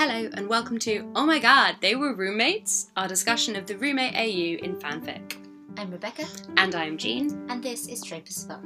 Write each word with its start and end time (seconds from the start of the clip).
Hello 0.00 0.30
and 0.32 0.48
welcome 0.48 0.78
to 0.78 1.12
Oh 1.14 1.26
My 1.26 1.38
God, 1.38 1.76
They 1.82 1.94
Were 1.94 2.14
Roommates, 2.14 2.90
our 2.96 3.06
discussion 3.06 3.54
of 3.54 3.66
the 3.66 3.76
roommate 3.76 4.14
AU 4.14 4.64
in 4.64 4.76
fanfic. 4.76 5.36
I'm 5.76 5.90
Rebecca, 5.90 6.24
And 6.56 6.74
I 6.74 6.86
am 6.86 6.96
Jean. 6.96 7.44
and 7.50 7.62
this 7.62 7.86
is 7.86 8.02
Trope 8.02 8.24
as 8.26 8.44
Fuck. 8.46 8.64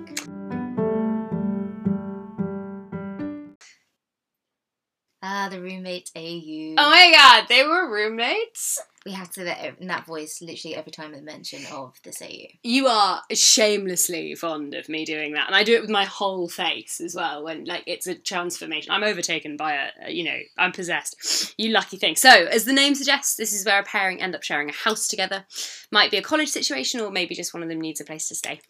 Ah, 5.24 5.48
the 5.50 5.60
roommate 5.60 6.12
AU. 6.14 6.76
Oh 6.78 6.88
my 6.88 7.10
God, 7.12 7.46
they 7.48 7.64
were 7.64 7.90
roommates? 7.90 8.80
We 9.04 9.12
have 9.12 9.28
to 9.28 9.34
say 9.34 9.44
that 9.44 9.80
in 9.80 9.88
that 9.88 10.06
voice 10.06 10.40
literally 10.40 10.74
every 10.74 10.92
time 10.92 11.12
we 11.12 11.20
mention 11.20 11.64
of 11.72 11.98
this 12.02 12.22
AU. 12.22 12.46
You 12.62 12.86
are 12.86 13.22
shamelessly 13.32 14.34
fond 14.34 14.74
of 14.74 14.88
me 14.88 15.04
doing 15.04 15.34
that, 15.34 15.46
and 15.46 15.54
I 15.54 15.62
do 15.62 15.74
it 15.74 15.82
with 15.82 15.90
my 15.90 16.04
whole 16.04 16.48
face 16.48 17.00
as 17.00 17.14
well. 17.14 17.44
When 17.44 17.64
like 17.64 17.84
it's 17.86 18.06
a 18.06 18.14
transformation, 18.14 18.92
I'm 18.92 19.04
overtaken 19.04 19.56
by 19.56 19.74
a, 19.74 20.10
you 20.10 20.24
know, 20.24 20.38
I'm 20.56 20.72
possessed. 20.72 21.54
You 21.58 21.70
lucky 21.70 21.96
thing. 21.96 22.16
So, 22.16 22.30
as 22.30 22.64
the 22.64 22.72
name 22.72 22.94
suggests, 22.94 23.36
this 23.36 23.52
is 23.52 23.66
where 23.66 23.80
a 23.80 23.84
pairing 23.84 24.22
end 24.22 24.34
up 24.34 24.42
sharing 24.42 24.70
a 24.70 24.72
house 24.72 25.06
together. 25.06 25.44
Might 25.90 26.10
be 26.10 26.16
a 26.16 26.22
college 26.22 26.48
situation, 26.48 27.00
or 27.00 27.10
maybe 27.10 27.34
just 27.34 27.52
one 27.52 27.62
of 27.62 27.68
them 27.68 27.80
needs 27.80 28.00
a 28.00 28.04
place 28.04 28.28
to 28.28 28.34
stay. 28.34 28.60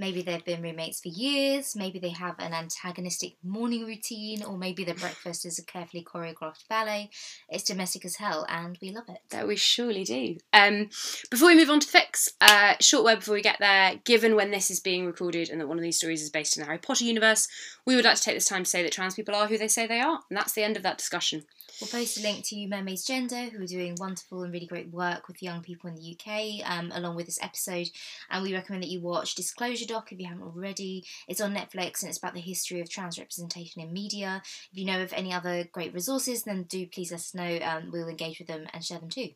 Maybe 0.00 0.22
they've 0.22 0.42
been 0.42 0.62
roommates 0.62 1.02
for 1.02 1.08
years, 1.08 1.76
maybe 1.76 1.98
they 1.98 2.08
have 2.08 2.36
an 2.38 2.54
antagonistic 2.54 3.34
morning 3.44 3.84
routine, 3.84 4.42
or 4.42 4.56
maybe 4.56 4.82
their 4.82 4.94
breakfast 4.94 5.44
is 5.44 5.58
a 5.58 5.62
carefully 5.62 6.02
choreographed 6.02 6.66
ballet. 6.70 7.10
It's 7.50 7.64
domestic 7.64 8.06
as 8.06 8.16
hell, 8.16 8.46
and 8.48 8.78
we 8.80 8.92
love 8.92 9.10
it. 9.10 9.18
That 9.28 9.46
we 9.46 9.56
surely 9.56 10.04
do. 10.04 10.38
Um, 10.54 10.88
before 11.30 11.48
we 11.48 11.54
move 11.54 11.68
on 11.68 11.80
to 11.80 11.92
the 11.92 11.98
fics, 11.98 12.30
uh, 12.40 12.76
short 12.80 13.04
word 13.04 13.16
before 13.16 13.34
we 13.34 13.42
get 13.42 13.58
there. 13.60 13.96
Given 14.06 14.36
when 14.36 14.50
this 14.50 14.70
is 14.70 14.80
being 14.80 15.04
recorded 15.04 15.50
and 15.50 15.60
that 15.60 15.68
one 15.68 15.76
of 15.76 15.82
these 15.82 15.98
stories 15.98 16.22
is 16.22 16.30
based 16.30 16.56
in 16.56 16.62
the 16.62 16.66
Harry 16.66 16.78
Potter 16.78 17.04
universe, 17.04 17.46
we 17.84 17.94
would 17.94 18.06
like 18.06 18.16
to 18.16 18.22
take 18.22 18.36
this 18.36 18.46
time 18.46 18.64
to 18.64 18.70
say 18.70 18.82
that 18.82 18.92
trans 18.92 19.16
people 19.16 19.34
are 19.34 19.48
who 19.48 19.58
they 19.58 19.68
say 19.68 19.86
they 19.86 20.00
are, 20.00 20.20
and 20.30 20.38
that's 20.38 20.54
the 20.54 20.62
end 20.62 20.78
of 20.78 20.82
that 20.82 20.96
discussion. 20.96 21.42
We'll 21.80 21.88
post 21.88 22.18
a 22.18 22.22
link 22.22 22.44
to 22.46 22.68
Mermaids 22.68 23.06
Gender, 23.06 23.44
who 23.44 23.62
are 23.62 23.66
doing 23.66 23.96
wonderful 23.98 24.42
and 24.42 24.52
really 24.52 24.66
great 24.66 24.90
work 24.90 25.28
with 25.28 25.42
young 25.42 25.62
people 25.62 25.88
in 25.88 25.96
the 25.96 26.14
UK, 26.14 26.60
um, 26.70 26.92
along 26.92 27.16
with 27.16 27.24
this 27.24 27.42
episode. 27.42 27.88
And 28.28 28.42
we 28.42 28.52
recommend 28.52 28.82
that 28.82 28.90
you 28.90 29.00
watch 29.00 29.34
Disclosure 29.34 29.86
Doc 29.90 30.12
if 30.12 30.20
you 30.20 30.28
haven't 30.28 30.44
already. 30.44 31.04
It's 31.28 31.40
on 31.40 31.54
Netflix 31.54 32.02
and 32.02 32.08
it's 32.08 32.18
about 32.18 32.34
the 32.34 32.40
history 32.40 32.80
of 32.80 32.88
trans 32.88 33.18
representation 33.18 33.82
in 33.82 33.92
media. 33.92 34.40
If 34.72 34.78
you 34.78 34.84
know 34.84 35.02
of 35.02 35.12
any 35.12 35.32
other 35.32 35.64
great 35.72 35.92
resources, 35.92 36.44
then 36.44 36.62
do 36.64 36.86
please 36.86 37.10
let 37.10 37.20
us 37.20 37.34
know. 37.34 37.58
Um, 37.62 37.90
we'll 37.92 38.08
engage 38.08 38.38
with 38.38 38.48
them 38.48 38.66
and 38.72 38.84
share 38.84 39.00
them 39.00 39.10
too. 39.10 39.30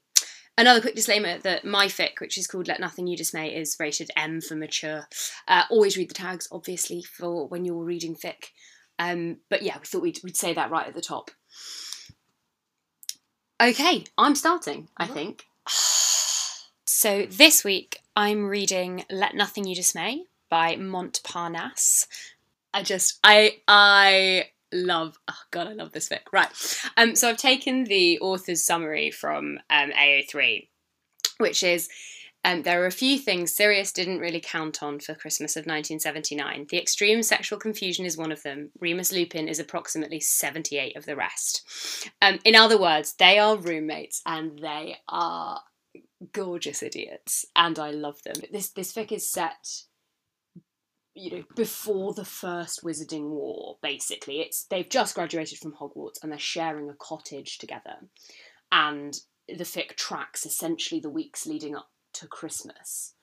Another 0.56 0.80
quick 0.80 0.94
disclaimer 0.94 1.38
that 1.38 1.64
my 1.64 1.86
fic, 1.86 2.20
which 2.20 2.38
is 2.38 2.46
called 2.46 2.68
Let 2.68 2.78
Nothing 2.78 3.08
You 3.08 3.16
Dismay, 3.16 3.56
is 3.56 3.76
rated 3.80 4.12
M 4.16 4.40
for 4.40 4.54
mature. 4.54 5.08
Uh, 5.48 5.64
always 5.68 5.96
read 5.96 6.10
the 6.10 6.14
tags, 6.14 6.46
obviously, 6.52 7.02
for 7.02 7.48
when 7.48 7.64
you're 7.64 7.82
reading 7.82 8.14
fic. 8.14 8.50
Um, 9.00 9.38
but 9.50 9.62
yeah, 9.62 9.76
we 9.78 9.84
thought 9.84 10.02
we'd, 10.02 10.20
we'd 10.22 10.36
say 10.36 10.54
that 10.54 10.70
right 10.70 10.86
at 10.86 10.94
the 10.94 11.02
top. 11.02 11.32
Okay, 13.60 14.04
I'm 14.16 14.36
starting, 14.36 14.88
I 14.96 15.06
think. 15.06 15.44
So 16.86 17.26
this 17.26 17.64
week 17.64 17.98
I'm 18.16 18.46
reading 18.46 19.04
Let 19.10 19.34
Nothing 19.34 19.66
You 19.66 19.74
Dismay 19.74 20.24
by 20.54 20.76
Montparnasse. 20.76 22.06
I 22.72 22.84
just 22.84 23.18
I 23.24 23.56
I 23.66 24.50
love 24.72 25.18
oh 25.26 25.42
god 25.50 25.66
I 25.66 25.72
love 25.72 25.90
this 25.90 26.08
fic. 26.08 26.20
Right. 26.32 26.46
Um 26.96 27.16
so 27.16 27.28
I've 27.28 27.38
taken 27.38 27.82
the 27.82 28.20
author's 28.20 28.64
summary 28.64 29.10
from 29.10 29.58
um 29.68 29.90
AO3 29.90 30.68
which 31.38 31.64
is 31.64 31.88
um, 32.44 32.62
there 32.62 32.80
are 32.84 32.86
a 32.86 32.92
few 32.92 33.18
things 33.18 33.56
Sirius 33.56 33.90
didn't 33.90 34.20
really 34.20 34.40
count 34.40 34.80
on 34.80 35.00
for 35.00 35.16
Christmas 35.16 35.56
of 35.56 35.62
1979. 35.62 36.66
The 36.68 36.78
extreme 36.78 37.24
sexual 37.24 37.58
confusion 37.58 38.06
is 38.06 38.16
one 38.16 38.30
of 38.30 38.44
them. 38.44 38.70
Remus 38.78 39.10
Lupin 39.10 39.48
is 39.48 39.58
approximately 39.58 40.20
78 40.20 40.94
of 40.94 41.04
the 41.04 41.16
rest. 41.16 41.66
Um, 42.22 42.38
in 42.44 42.54
other 42.54 42.78
words, 42.78 43.14
they 43.18 43.40
are 43.40 43.56
roommates 43.56 44.22
and 44.24 44.56
they 44.60 44.98
are 45.08 45.62
gorgeous 46.32 46.82
idiots, 46.82 47.44
and 47.56 47.78
I 47.78 47.90
love 47.90 48.22
them. 48.22 48.34
This 48.52 48.70
this 48.70 48.92
fic 48.92 49.12
is 49.12 49.28
set, 49.28 49.84
you 51.14 51.30
know, 51.30 51.44
before 51.54 52.12
the 52.12 52.24
first 52.24 52.82
Wizarding 52.82 53.30
War. 53.30 53.78
Basically, 53.82 54.40
it's 54.40 54.64
they've 54.64 54.88
just 54.88 55.14
graduated 55.14 55.58
from 55.58 55.74
Hogwarts 55.74 56.22
and 56.22 56.30
they're 56.30 56.38
sharing 56.38 56.90
a 56.90 56.94
cottage 56.94 57.58
together, 57.58 57.96
and 58.72 59.18
the 59.48 59.64
fic 59.64 59.96
tracks 59.96 60.46
essentially 60.46 61.00
the 61.00 61.10
weeks 61.10 61.46
leading 61.46 61.76
up 61.76 61.90
to 62.14 62.26
Christmas. 62.26 63.14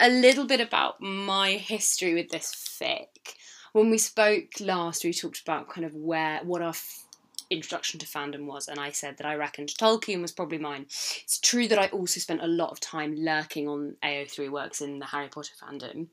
A 0.00 0.08
little 0.08 0.46
bit 0.46 0.60
about 0.60 1.00
my 1.00 1.52
history 1.52 2.14
with 2.14 2.30
this 2.30 2.52
fic. 2.54 3.34
When 3.72 3.90
we 3.90 3.98
spoke 3.98 4.60
last, 4.60 5.04
we 5.04 5.12
talked 5.12 5.40
about 5.40 5.68
kind 5.68 5.84
of 5.84 5.94
where 5.94 6.40
what 6.44 6.62
our 6.62 6.68
f- 6.68 7.04
introduction 7.50 8.00
to 8.00 8.06
fandom 8.06 8.46
was, 8.46 8.68
and 8.68 8.78
I 8.78 8.90
said 8.90 9.16
that 9.18 9.26
I 9.26 9.34
reckoned 9.34 9.70
Tolkien 9.70 10.20
was 10.20 10.32
probably 10.32 10.58
mine. 10.58 10.86
It's 11.22 11.38
true 11.38 11.68
that 11.68 11.78
I 11.78 11.88
also 11.88 12.20
spent 12.20 12.42
a 12.42 12.46
lot 12.46 12.70
of 12.70 12.80
time 12.80 13.14
lurking 13.16 13.68
on 13.68 13.96
AO3 14.02 14.50
works 14.50 14.80
in 14.80 14.98
the 14.98 15.06
Harry 15.06 15.28
Potter 15.28 15.52
fandom, 15.60 16.08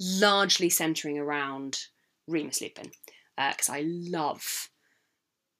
largely 0.00 0.70
centering 0.70 1.18
around 1.18 1.78
Remus 2.26 2.60
Lupin, 2.60 2.90
because 3.36 3.68
I 3.68 3.84
love 3.86 4.68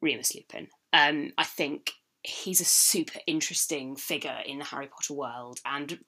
Remus 0.01 0.35
Lupin. 0.35 0.69
Um, 0.93 1.33
I 1.37 1.45
think 1.45 1.93
he's 2.23 2.61
a 2.61 2.65
super 2.65 3.19
interesting 3.27 3.97
figure 3.97 4.39
in 4.47 4.59
the 4.59 4.65
Harry 4.65 4.89
Potter 4.89 5.15
world 5.15 5.61
and 5.67 5.99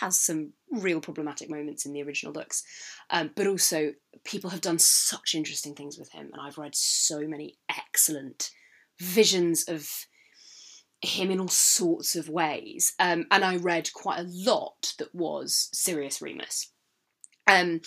has 0.00 0.18
some 0.18 0.52
real 0.70 1.00
problematic 1.00 1.50
moments 1.50 1.86
in 1.86 1.92
the 1.92 2.02
original 2.02 2.32
books. 2.32 2.62
Um, 3.10 3.30
but 3.36 3.46
also, 3.46 3.92
people 4.24 4.50
have 4.50 4.60
done 4.60 4.78
such 4.78 5.34
interesting 5.34 5.74
things 5.74 5.98
with 5.98 6.10
him, 6.12 6.30
and 6.32 6.40
I've 6.40 6.58
read 6.58 6.74
so 6.74 7.20
many 7.26 7.58
excellent 7.68 8.50
visions 8.98 9.68
of 9.68 9.88
him 11.02 11.30
in 11.30 11.40
all 11.40 11.48
sorts 11.48 12.16
of 12.16 12.28
ways. 12.28 12.94
Um, 12.98 13.26
and 13.30 13.44
I 13.44 13.56
read 13.56 13.92
quite 13.92 14.20
a 14.20 14.28
lot 14.28 14.94
that 14.98 15.14
was 15.14 15.68
Sirius 15.72 16.20
Remus. 16.20 16.72
Um, 17.50 17.80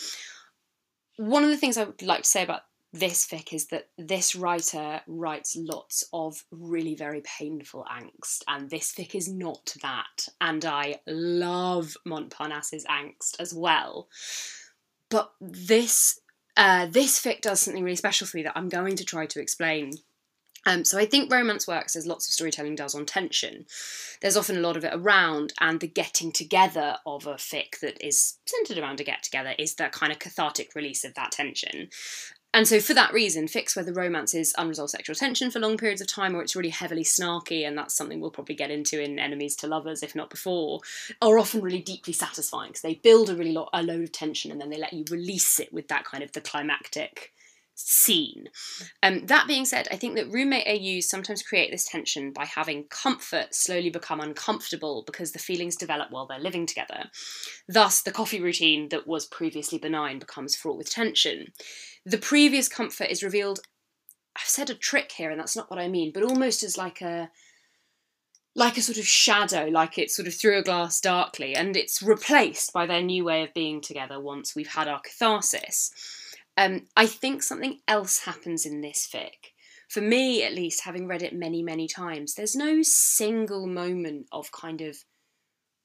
one 1.17 1.43
of 1.43 1.49
the 1.49 1.57
things 1.57 1.77
I 1.77 1.85
would 1.85 2.01
like 2.01 2.23
to 2.23 2.29
say 2.29 2.43
about 2.43 2.61
this 2.91 3.25
fic 3.25 3.53
is 3.53 3.67
that 3.67 3.87
this 3.97 4.35
writer 4.35 5.01
writes 5.07 5.55
lots 5.57 6.03
of 6.13 6.43
really 6.51 6.95
very 6.95 7.21
painful 7.21 7.85
angst, 7.91 8.43
and 8.47 8.69
this 8.69 8.93
fic 8.93 9.15
is 9.15 9.27
not 9.27 9.75
that. 9.81 10.27
And 10.39 10.63
I 10.63 10.99
love 11.07 11.95
Montparnasse's 12.07 12.85
angst 12.85 13.39
as 13.39 13.53
well. 13.53 14.07
But 15.09 15.31
this 15.41 16.19
uh, 16.55 16.85
this 16.85 17.19
fic 17.19 17.41
does 17.41 17.61
something 17.61 17.83
really 17.83 17.95
special 17.95 18.27
for 18.27 18.37
me 18.37 18.43
that 18.43 18.53
I'm 18.55 18.69
going 18.69 18.95
to 18.97 19.05
try 19.05 19.25
to 19.25 19.41
explain. 19.41 19.91
Um, 20.65 20.85
so 20.85 20.97
I 20.97 21.05
think 21.05 21.31
romance 21.31 21.67
works 21.67 21.95
as 21.95 22.07
lots 22.07 22.27
of 22.27 22.33
storytelling 22.33 22.75
does 22.75 22.95
on 22.95 23.05
tension. 23.05 23.65
There's 24.21 24.37
often 24.37 24.57
a 24.57 24.61
lot 24.61 24.77
of 24.77 24.85
it 24.85 24.93
around, 24.93 25.53
and 25.59 25.79
the 25.79 25.87
getting 25.87 26.31
together 26.31 26.97
of 27.05 27.27
a 27.27 27.35
fic 27.35 27.79
that 27.81 28.05
is 28.05 28.37
centered 28.45 28.77
around 28.77 28.99
a 28.99 29.03
get 29.03 29.23
together 29.23 29.53
is 29.57 29.75
that 29.75 29.91
kind 29.91 30.11
of 30.11 30.19
cathartic 30.19 30.75
release 30.75 31.03
of 31.03 31.15
that 31.15 31.31
tension. 31.31 31.89
And 32.55 32.67
so, 32.67 32.79
for 32.79 32.93
that 32.93 33.11
reason, 33.11 33.47
fics 33.47 33.75
where 33.75 33.83
the 33.83 33.93
romance 33.93 34.35
is 34.35 34.53
unresolved 34.59 34.91
sexual 34.91 35.15
tension 35.15 35.49
for 35.49 35.59
long 35.59 35.75
periods 35.75 36.01
of 36.01 36.07
time, 36.07 36.35
or 36.35 36.43
it's 36.43 36.55
really 36.55 36.69
heavily 36.69 37.03
snarky, 37.03 37.67
and 37.67 37.75
that's 37.75 37.95
something 37.95 38.21
we'll 38.21 38.29
probably 38.29 38.53
get 38.53 38.69
into 38.69 39.01
in 39.01 39.17
Enemies 39.17 39.55
to 39.57 39.67
Lovers, 39.67 40.03
if 40.03 40.15
not 40.15 40.29
before, 40.29 40.79
are 41.19 41.39
often 41.39 41.61
really 41.61 41.81
deeply 41.81 42.13
satisfying 42.13 42.69
because 42.69 42.83
they 42.83 42.93
build 42.93 43.31
a 43.31 43.35
really 43.35 43.53
lot, 43.53 43.69
a 43.73 43.81
load 43.81 44.03
of 44.03 44.11
tension 44.11 44.51
and 44.51 44.61
then 44.61 44.69
they 44.69 44.77
let 44.77 44.93
you 44.93 45.03
release 45.09 45.59
it 45.59 45.73
with 45.73 45.87
that 45.87 46.05
kind 46.05 46.23
of 46.23 46.31
the 46.33 46.41
climactic 46.41 47.33
scene. 47.75 48.49
Um, 49.01 49.25
that 49.27 49.47
being 49.47 49.65
said, 49.65 49.87
I 49.91 49.95
think 49.95 50.15
that 50.15 50.31
roommate 50.31 50.67
AUs 50.67 51.09
sometimes 51.09 51.43
create 51.43 51.71
this 51.71 51.85
tension 51.85 52.31
by 52.31 52.45
having 52.45 52.85
comfort 52.85 53.53
slowly 53.53 53.89
become 53.89 54.19
uncomfortable 54.19 55.03
because 55.05 55.31
the 55.31 55.39
feelings 55.39 55.75
develop 55.75 56.11
while 56.11 56.27
they're 56.27 56.39
living 56.39 56.65
together. 56.65 57.09
Thus, 57.67 58.01
the 58.01 58.11
coffee 58.11 58.41
routine 58.41 58.89
that 58.89 59.07
was 59.07 59.25
previously 59.25 59.77
benign 59.77 60.19
becomes 60.19 60.55
fraught 60.55 60.77
with 60.77 60.89
tension. 60.89 61.53
The 62.05 62.17
previous 62.17 62.67
comfort 62.67 63.09
is 63.09 63.23
revealed. 63.23 63.59
I've 64.35 64.43
said 64.47 64.69
a 64.69 64.75
trick 64.75 65.11
here, 65.11 65.31
and 65.31 65.39
that's 65.39 65.55
not 65.55 65.69
what 65.69 65.79
I 65.79 65.87
mean, 65.87 66.11
but 66.13 66.23
almost 66.23 66.63
as 66.63 66.77
like 66.77 67.01
a 67.01 67.29
like 68.55 68.77
a 68.77 68.81
sort 68.81 68.99
of 68.99 69.07
shadow, 69.07 69.65
like 69.65 69.97
it's 69.97 70.15
sort 70.15 70.27
of 70.27 70.35
through 70.35 70.59
a 70.59 70.63
glass 70.63 71.01
darkly, 71.01 71.55
and 71.55 71.75
it's 71.75 72.03
replaced 72.03 72.71
by 72.71 72.85
their 72.85 73.01
new 73.01 73.25
way 73.25 73.43
of 73.43 73.53
being 73.53 73.81
together 73.81 74.19
once 74.19 74.55
we've 74.55 74.67
had 74.67 74.87
our 74.87 74.99
catharsis. 74.99 75.91
Um, 76.57 76.87
I 76.95 77.07
think 77.07 77.43
something 77.43 77.79
else 77.87 78.19
happens 78.19 78.65
in 78.65 78.81
this 78.81 79.09
fic. 79.11 79.51
For 79.89 80.01
me, 80.01 80.43
at 80.43 80.53
least, 80.53 80.83
having 80.83 81.07
read 81.07 81.21
it 81.21 81.33
many, 81.33 81.61
many 81.61 81.87
times, 81.87 82.33
there's 82.33 82.55
no 82.55 82.81
single 82.81 83.67
moment 83.67 84.27
of 84.31 84.51
kind 84.51 84.81
of 84.81 84.97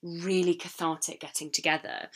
really 0.02 0.54
cathartic 0.54 1.20
getting 1.20 1.50
together. 1.50 2.08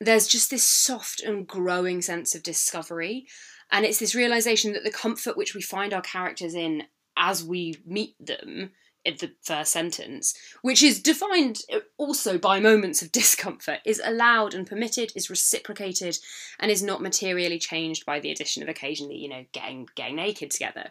There's 0.00 0.26
just 0.26 0.50
this 0.50 0.66
soft 0.66 1.20
and 1.20 1.46
growing 1.46 2.00
sense 2.02 2.34
of 2.34 2.42
discovery, 2.42 3.26
and 3.70 3.84
it's 3.84 3.98
this 3.98 4.14
realization 4.14 4.72
that 4.72 4.84
the 4.84 4.90
comfort 4.90 5.36
which 5.36 5.54
we 5.54 5.62
find 5.62 5.92
our 5.92 6.00
characters 6.00 6.54
in 6.54 6.84
as 7.16 7.44
we 7.44 7.74
meet 7.86 8.14
them 8.18 8.70
the 9.04 9.32
first 9.42 9.72
sentence, 9.72 10.34
which 10.62 10.82
is 10.82 11.00
defined 11.00 11.62
uh, 11.72 11.80
also 11.96 12.38
by 12.38 12.60
moments 12.60 13.02
of 13.02 13.12
discomfort, 13.12 13.78
is 13.84 14.00
allowed 14.04 14.54
and 14.54 14.66
permitted, 14.66 15.12
is 15.14 15.30
reciprocated, 15.30 16.18
and 16.58 16.70
is 16.70 16.82
not 16.82 17.02
materially 17.02 17.58
changed 17.58 18.04
by 18.04 18.20
the 18.20 18.30
addition 18.30 18.62
of 18.62 18.68
occasionally, 18.68 19.16
you 19.16 19.28
know, 19.28 19.44
getting 19.52 19.86
getting 19.94 20.16
naked 20.16 20.50
together. 20.50 20.90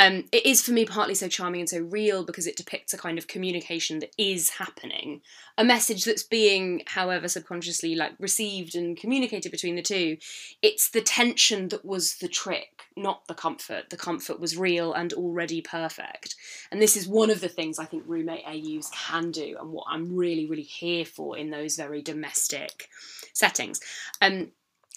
Um, 0.00 0.24
it 0.32 0.46
is 0.46 0.62
for 0.62 0.72
me 0.72 0.86
partly 0.86 1.14
so 1.14 1.28
charming 1.28 1.60
and 1.60 1.68
so 1.68 1.80
real 1.80 2.24
because 2.24 2.46
it 2.46 2.56
depicts 2.56 2.94
a 2.94 2.98
kind 2.98 3.18
of 3.18 3.26
communication 3.26 3.98
that 3.98 4.14
is 4.16 4.48
happening, 4.48 5.20
a 5.58 5.64
message 5.64 6.06
that's 6.06 6.22
being, 6.22 6.82
however, 6.86 7.28
subconsciously 7.28 7.94
like 7.94 8.12
received 8.18 8.74
and 8.74 8.96
communicated 8.96 9.52
between 9.52 9.76
the 9.76 9.82
two. 9.82 10.16
It's 10.62 10.88
the 10.88 11.02
tension 11.02 11.68
that 11.68 11.84
was 11.84 12.16
the 12.16 12.28
trick, 12.28 12.84
not 12.96 13.28
the 13.28 13.34
comfort. 13.34 13.90
The 13.90 13.98
comfort 13.98 14.40
was 14.40 14.56
real 14.56 14.94
and 14.94 15.12
already 15.12 15.60
perfect. 15.60 16.34
And 16.72 16.80
this 16.80 16.96
is 16.96 17.06
one 17.06 17.28
of 17.28 17.42
the 17.42 17.48
things 17.50 17.78
I 17.78 17.84
think 17.84 18.04
roommate 18.06 18.46
AUs 18.46 18.90
can 18.94 19.30
do, 19.30 19.58
and 19.60 19.70
what 19.70 19.84
I'm 19.86 20.16
really, 20.16 20.46
really 20.46 20.62
here 20.62 21.04
for 21.04 21.36
in 21.36 21.50
those 21.50 21.76
very 21.76 22.00
domestic 22.00 22.88
settings. 23.34 23.80
Um, 24.22 24.52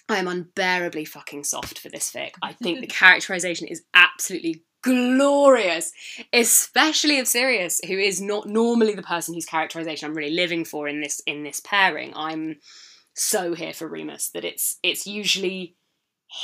I 0.08 0.20
am 0.20 0.30
unbearably 0.30 1.04
fucking 1.04 1.44
soft 1.44 1.80
for 1.80 1.90
this 1.90 2.10
fic. 2.10 2.36
I 2.42 2.54
think 2.54 2.80
the 2.80 2.88
characterization 3.02 3.68
is 3.68 3.84
absolutely 3.94 4.64
glorious, 4.84 5.92
especially 6.32 7.18
of 7.20 7.28
Sirius, 7.28 7.82
who 7.88 7.98
is 7.98 8.22
not 8.22 8.48
normally 8.48 8.94
the 8.94 9.02
person 9.02 9.34
whose 9.34 9.46
characterization 9.46 10.08
I'm 10.08 10.16
really 10.16 10.36
living 10.36 10.66
for 10.66 10.88
in 10.88 11.02
this 11.02 11.22
in 11.26 11.44
this 11.44 11.60
pairing. 11.62 12.14
I'm 12.16 12.58
so 13.16 13.54
here 13.54 13.74
for 13.74 13.88
Remus 13.88 14.30
that 14.30 14.46
it's 14.46 14.78
it's 14.84 15.08
usually 15.08 15.76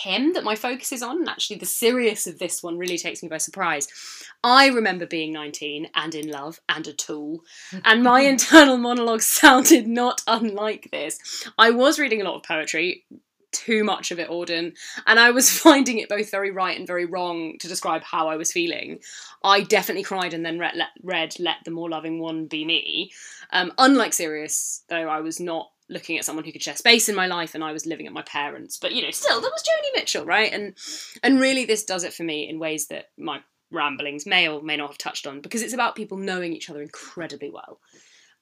him 0.04 0.34
that 0.34 0.44
my 0.44 0.56
focus 0.56 0.92
is 0.92 1.02
on, 1.02 1.20
and 1.20 1.30
actually 1.30 1.58
the 1.58 1.66
Sirius 1.66 2.28
of 2.28 2.38
this 2.40 2.62
one 2.62 2.78
really 2.78 2.98
takes 2.98 3.24
me 3.24 3.30
by 3.30 3.38
surprise. 3.38 3.88
I 4.44 4.68
remember 4.68 5.06
being 5.06 5.34
19 5.34 5.90
and 5.96 6.16
in 6.16 6.30
love 6.30 6.60
and 6.70 6.88
a 6.88 6.94
tool, 6.94 7.42
and 7.84 8.04
my 8.04 8.22
internal 8.34 8.78
monologue 8.78 9.22
sounded 9.22 9.88
not 9.88 10.22
unlike 10.28 10.90
this. 10.92 11.48
I 11.58 11.72
was 11.72 12.00
reading 12.00 12.22
a 12.22 12.24
lot 12.24 12.36
of 12.36 12.44
poetry, 12.44 13.04
too 13.52 13.84
much 13.84 14.12
of 14.12 14.20
it, 14.20 14.30
Auden, 14.30 14.76
and 15.08 15.20
I 15.20 15.32
was 15.32 15.50
finding 15.60 16.00
it 16.00 16.10
both 16.10 16.32
very 16.32 16.52
right 16.52 16.78
and 16.78 16.88
very 16.88 17.06
wrong 17.06 17.58
to 17.60 17.68
describe 17.68 18.04
how 18.04 18.28
I 18.28 18.36
was 18.36 18.52
feeling. 18.52 19.00
I 19.44 19.62
definitely 19.62 20.04
cried 20.04 20.34
and 20.34 20.46
then 20.46 20.60
read 20.60 20.76
Let, 20.76 20.90
read 21.04 21.40
Let 21.40 21.58
the 21.66 21.72
More 21.72 21.90
Loving 21.90 22.20
One 22.20 22.48
Be 22.48 22.66
Me. 22.66 23.12
Um, 23.52 23.74
unlike 23.78 24.14
Sirius, 24.14 24.84
though, 24.90 25.08
I 25.08 25.22
was 25.22 25.40
not 25.40 25.72
looking 25.90 26.18
at 26.18 26.26
someone 26.26 26.46
who 26.46 26.52
could 26.52 26.62
share 26.62 26.76
space 26.76 27.10
in 27.10 27.16
my 27.16 27.26
life 27.26 27.56
and 27.56 27.64
I 27.64 27.72
was 27.72 27.86
living 27.86 28.06
at 28.06 28.14
my 28.14 28.22
parents. 28.22 28.78
But 28.78 28.94
you 28.94 29.02
know, 29.02 29.12
still 29.12 29.42
there 29.42 29.50
was 29.50 29.64
Joni 29.64 29.96
Mitchell, 29.96 30.26
right? 30.26 30.52
And 30.54 30.76
and 31.24 31.40
really 31.40 31.66
this 31.66 31.84
does 31.84 32.04
it 32.04 32.14
for 32.14 32.24
me 32.24 32.48
in 32.48 32.60
ways 32.60 32.88
that 32.88 33.10
my 33.18 33.40
ramblings 33.72 34.26
may 34.26 34.48
or 34.48 34.62
may 34.62 34.78
not 34.78 34.90
have 34.90 34.98
touched 34.98 35.28
on 35.28 35.42
because 35.42 35.62
it's 35.62 35.74
about 35.74 35.96
people 35.96 36.18
knowing 36.18 36.54
each 36.54 36.70
other 36.70 36.82
incredibly 36.82 37.50
well. 37.50 37.80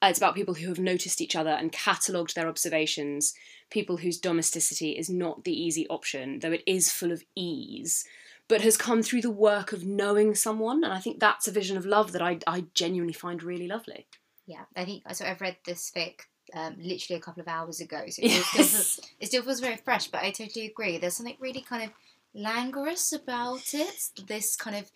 Uh, 0.01 0.07
it's 0.07 0.19
about 0.19 0.35
people 0.35 0.53
who 0.53 0.67
have 0.67 0.79
noticed 0.79 1.21
each 1.21 1.35
other 1.35 1.49
and 1.49 1.71
catalogued 1.71 2.35
their 2.35 2.47
observations, 2.47 3.33
people 3.71 3.97
whose 3.97 4.19
domesticity 4.19 4.91
is 4.91 5.09
not 5.09 5.43
the 5.43 5.51
easy 5.59 5.87
option, 5.89 6.39
though 6.39 6.51
it 6.51 6.63
is 6.67 6.91
full 6.91 7.11
of 7.11 7.23
ease, 7.35 8.05
but 8.47 8.61
has 8.61 8.77
come 8.77 9.01
through 9.01 9.21
the 9.21 9.31
work 9.31 9.73
of 9.73 9.85
knowing 9.85 10.35
someone. 10.35 10.83
And 10.83 10.93
I 10.93 10.99
think 10.99 11.19
that's 11.19 11.47
a 11.47 11.51
vision 11.51 11.77
of 11.77 11.85
love 11.85 12.11
that 12.11 12.21
I, 12.21 12.37
I 12.45 12.65
genuinely 12.75 13.13
find 13.13 13.41
really 13.41 13.67
lovely. 13.67 14.05
Yeah, 14.45 14.65
I 14.75 14.85
think 14.85 15.03
so. 15.13 15.25
I've 15.25 15.41
read 15.41 15.57
this 15.65 15.91
fic 15.93 16.21
um, 16.53 16.77
literally 16.79 17.19
a 17.19 17.21
couple 17.23 17.41
of 17.41 17.47
hours 17.47 17.81
ago, 17.81 18.03
so 18.09 18.21
it, 18.21 18.31
Yes. 18.31 18.45
still 18.47 18.63
feels, 18.63 18.99
it 19.19 19.25
still 19.27 19.43
feels 19.43 19.59
very 19.59 19.77
fresh. 19.77 20.07
But 20.07 20.21
I 20.23 20.31
totally 20.31 20.67
agree. 20.67 20.97
There's 20.97 21.15
something 21.15 21.35
really 21.39 21.61
kind 21.61 21.83
of 21.83 21.89
languorous 22.33 23.11
about 23.11 23.73
it. 23.73 24.09
This 24.27 24.55
kind 24.55 24.75
of 24.75 24.89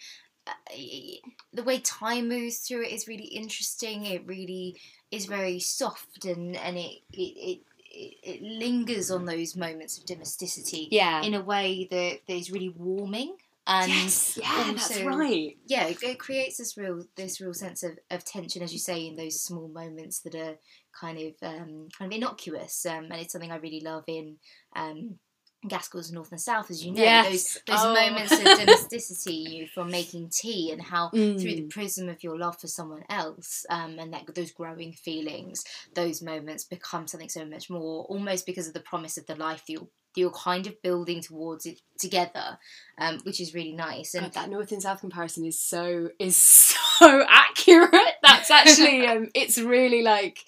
the 1.54 1.64
way 1.64 1.80
time 1.80 2.28
moves 2.28 2.60
through 2.60 2.84
it 2.84 2.92
is 2.92 3.08
really 3.08 3.26
interesting. 3.26 4.06
It 4.06 4.26
really 4.26 4.80
is 5.12 5.26
very 5.26 5.60
soft, 5.60 6.26
and 6.26 6.56
and 6.56 6.78
it 6.78 7.02
it. 7.14 7.18
it 7.18 7.60
it 7.94 8.42
lingers 8.42 9.12
on 9.12 9.26
those 9.26 9.58
moments 9.58 9.98
of 9.98 10.06
domesticity 10.06 10.88
Yeah. 10.92 11.24
in 11.24 11.34
a 11.34 11.42
way 11.42 11.90
that, 11.92 12.20
that 12.26 12.34
is 12.34 12.50
really 12.50 12.70
warming 12.70 13.36
and 13.68 13.92
yes, 13.92 14.40
yeah, 14.42 14.72
that's 14.74 15.02
right. 15.02 15.58
yeah, 15.68 15.86
it, 15.88 16.02
it 16.02 16.18
creates 16.18 16.58
this 16.58 16.78
real 16.78 17.06
this 17.16 17.40
real 17.40 17.54
sense 17.54 17.84
of, 17.84 18.00
of 18.10 18.24
tension, 18.26 18.64
as 18.64 18.74
you 18.74 18.80
say, 18.80 19.06
in 19.06 19.16
those 19.18 19.42
small 19.42 19.68
moments 19.68 20.20
that 20.22 20.36
are 20.36 20.56
kind 21.00 21.20
of 21.20 21.34
um, 21.44 21.90
kind 21.98 22.12
of 22.12 22.18
innocuous, 22.18 22.86
um, 22.86 23.06
and 23.06 23.16
it's 23.16 23.34
something 23.34 23.52
I 23.52 23.58
really 23.58 23.82
love 23.82 24.06
in 24.08 24.38
um, 24.76 25.20
Gaskell's 25.68 26.12
North 26.12 26.32
and 26.32 26.42
South, 26.42 26.72
as 26.72 26.84
you 26.84 26.92
know, 26.92 27.02
Yes. 27.02 27.26
those 27.30 27.54
those 27.68 27.86
Oh. 27.86 27.94
moments 27.94 28.40
of 28.40 28.46
domesticity 28.58 29.34
you 29.34 29.68
from 29.68 29.92
making 29.92 30.30
tea 30.30 30.72
and 30.72 30.82
how 30.82 31.10
through 31.10 31.56
the 31.56 31.62
Mm. 31.64 31.70
prism 31.70 32.10
of 32.10 32.24
your 32.24 32.38
love 32.38 32.60
for 32.60 32.68
someone 32.68 33.04
else, 33.10 33.66
um, 33.70 34.00
and 34.00 34.12
that 34.14 34.34
those 34.34 34.52
growing 34.52 34.94
feelings, 34.94 35.64
those 35.94 36.22
moments 36.22 36.64
become 36.64 37.06
something 37.08 37.30
so 37.30 37.46
much 37.46 37.70
more, 37.70 38.06
almost 38.06 38.46
because 38.46 38.68
of 38.68 38.74
the 38.74 38.80
promise 38.80 39.18
of 39.18 39.26
the 39.28 39.36
life 39.36 39.64
that 39.68 39.74
you're, 39.74 39.82
that 39.82 40.20
you're 40.22 40.32
kind 40.32 40.66
of 40.68 40.82
building 40.82 41.22
towards 41.22 41.66
it 41.68 41.80
together, 42.00 42.58
um, 42.98 43.20
which 43.24 43.40
is 43.40 43.54
really 43.54 43.74
nice. 43.74 44.16
And 44.16 44.26
God, 44.26 44.34
that 44.34 44.50
north 44.50 44.72
and 44.72 44.82
south 44.82 45.00
comparison 45.02 45.46
is 45.46 45.60
so 45.60 46.10
is 46.18 46.36
so 47.00 47.24
accurate. 47.30 48.16
That's 48.24 48.50
actually 48.50 49.06
um, 49.12 49.30
it's 49.36 49.60
really 49.60 50.02
like 50.02 50.40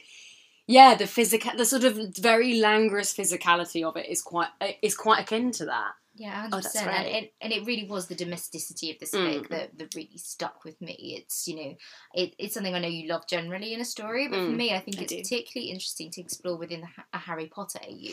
yeah, 0.68 0.95
the 0.95 1.07
physical, 1.07 1.51
the 1.57 1.65
sort 1.65 1.83
of 1.83 1.98
very 2.18 2.60
languorous 2.60 3.13
physicality 3.13 3.83
of 3.83 3.98
it 3.98 4.07
is 4.10 4.21
quite 4.21 4.50
is 4.81 4.95
quite 4.95 5.21
akin 5.21 5.51
to 5.54 5.65
that. 5.65 5.92
Yeah, 6.15 6.36
Oh, 6.36 6.42
hundred 6.42 6.62
that's 6.62 6.74
percent, 6.74 6.89
and 7.07 7.25
it, 7.25 7.33
and 7.42 7.51
it 7.54 7.65
really 7.65 7.88
was 7.88 8.07
the 8.07 8.13
domesticity 8.15 8.92
of 8.92 9.00
this 9.00 9.13
Mm. 9.13 9.50
that, 9.50 9.77
that 9.77 9.95
really 9.95 10.18
stuck 10.18 10.63
with 10.63 10.80
me. 10.80 11.18
It's 11.19 11.48
you 11.48 11.56
know, 11.56 11.75
it, 12.13 12.36
it's 12.38 12.54
something 12.54 12.75
I 12.75 12.80
know 12.80 12.88
you 12.88 13.10
love 13.10 13.27
generally 13.27 13.74
in 13.74 13.81
a 13.81 13.86
story, 13.86 14.27
but 14.27 14.42
for 14.42 14.51
Mm, 14.51 14.57
me, 14.57 14.74
I 14.74 14.80
think 14.80 15.00
I 15.00 15.01
it's 15.01 15.12
do. 15.12 15.21
particularly 15.21 15.71
interesting 15.71 16.12
to 16.12 16.21
explore 16.21 16.56
within 16.56 16.81
the, 16.81 16.88
a 17.13 17.18
Harry 17.18 17.48
Potter 17.48 17.80
AU 17.83 18.12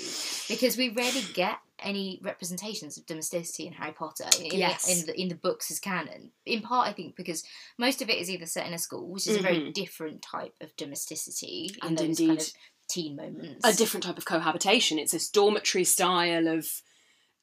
because 0.48 0.76
we 0.78 0.88
rarely 0.88 1.22
get 1.34 1.58
any 1.82 2.20
representations 2.22 2.96
of 2.98 3.06
domesticity 3.06 3.66
in 3.66 3.72
Harry 3.72 3.92
Potter 3.92 4.28
in, 4.40 4.58
Yes. 4.58 4.84
the, 4.86 4.92
in 4.92 5.06
the 5.06 5.20
in 5.22 5.28
the 5.28 5.34
books 5.34 5.70
as 5.70 5.78
canon. 5.80 6.32
In 6.46 6.62
part, 6.62 6.88
I 6.88 6.92
think 6.92 7.16
because 7.16 7.42
most 7.78 8.00
of 8.02 8.08
it 8.10 8.18
is 8.18 8.30
either 8.30 8.46
set 8.46 8.66
in 8.66 8.72
a 8.74 8.78
school, 8.78 9.08
which 9.08 9.26
is 9.26 9.36
a 9.36 9.40
very 9.42 9.58
Mhm. 9.58 9.74
different 9.74 10.22
type 10.22 10.54
of 10.60 10.74
domesticity, 10.76 11.70
in 11.82 11.88
And 11.88 11.98
those 11.98 12.18
kind 12.18 12.30
indeed, 12.30 12.40
of 12.40 12.52
teen 12.88 13.16
moments. 13.16 13.66
A 13.66 13.72
different 13.76 14.04
type 14.04 14.18
of 14.18 14.24
cohabitation. 14.24 14.98
It's 14.98 15.12
this 15.12 15.28
dormitory 15.28 15.84
style 15.84 16.48
of 16.48 16.82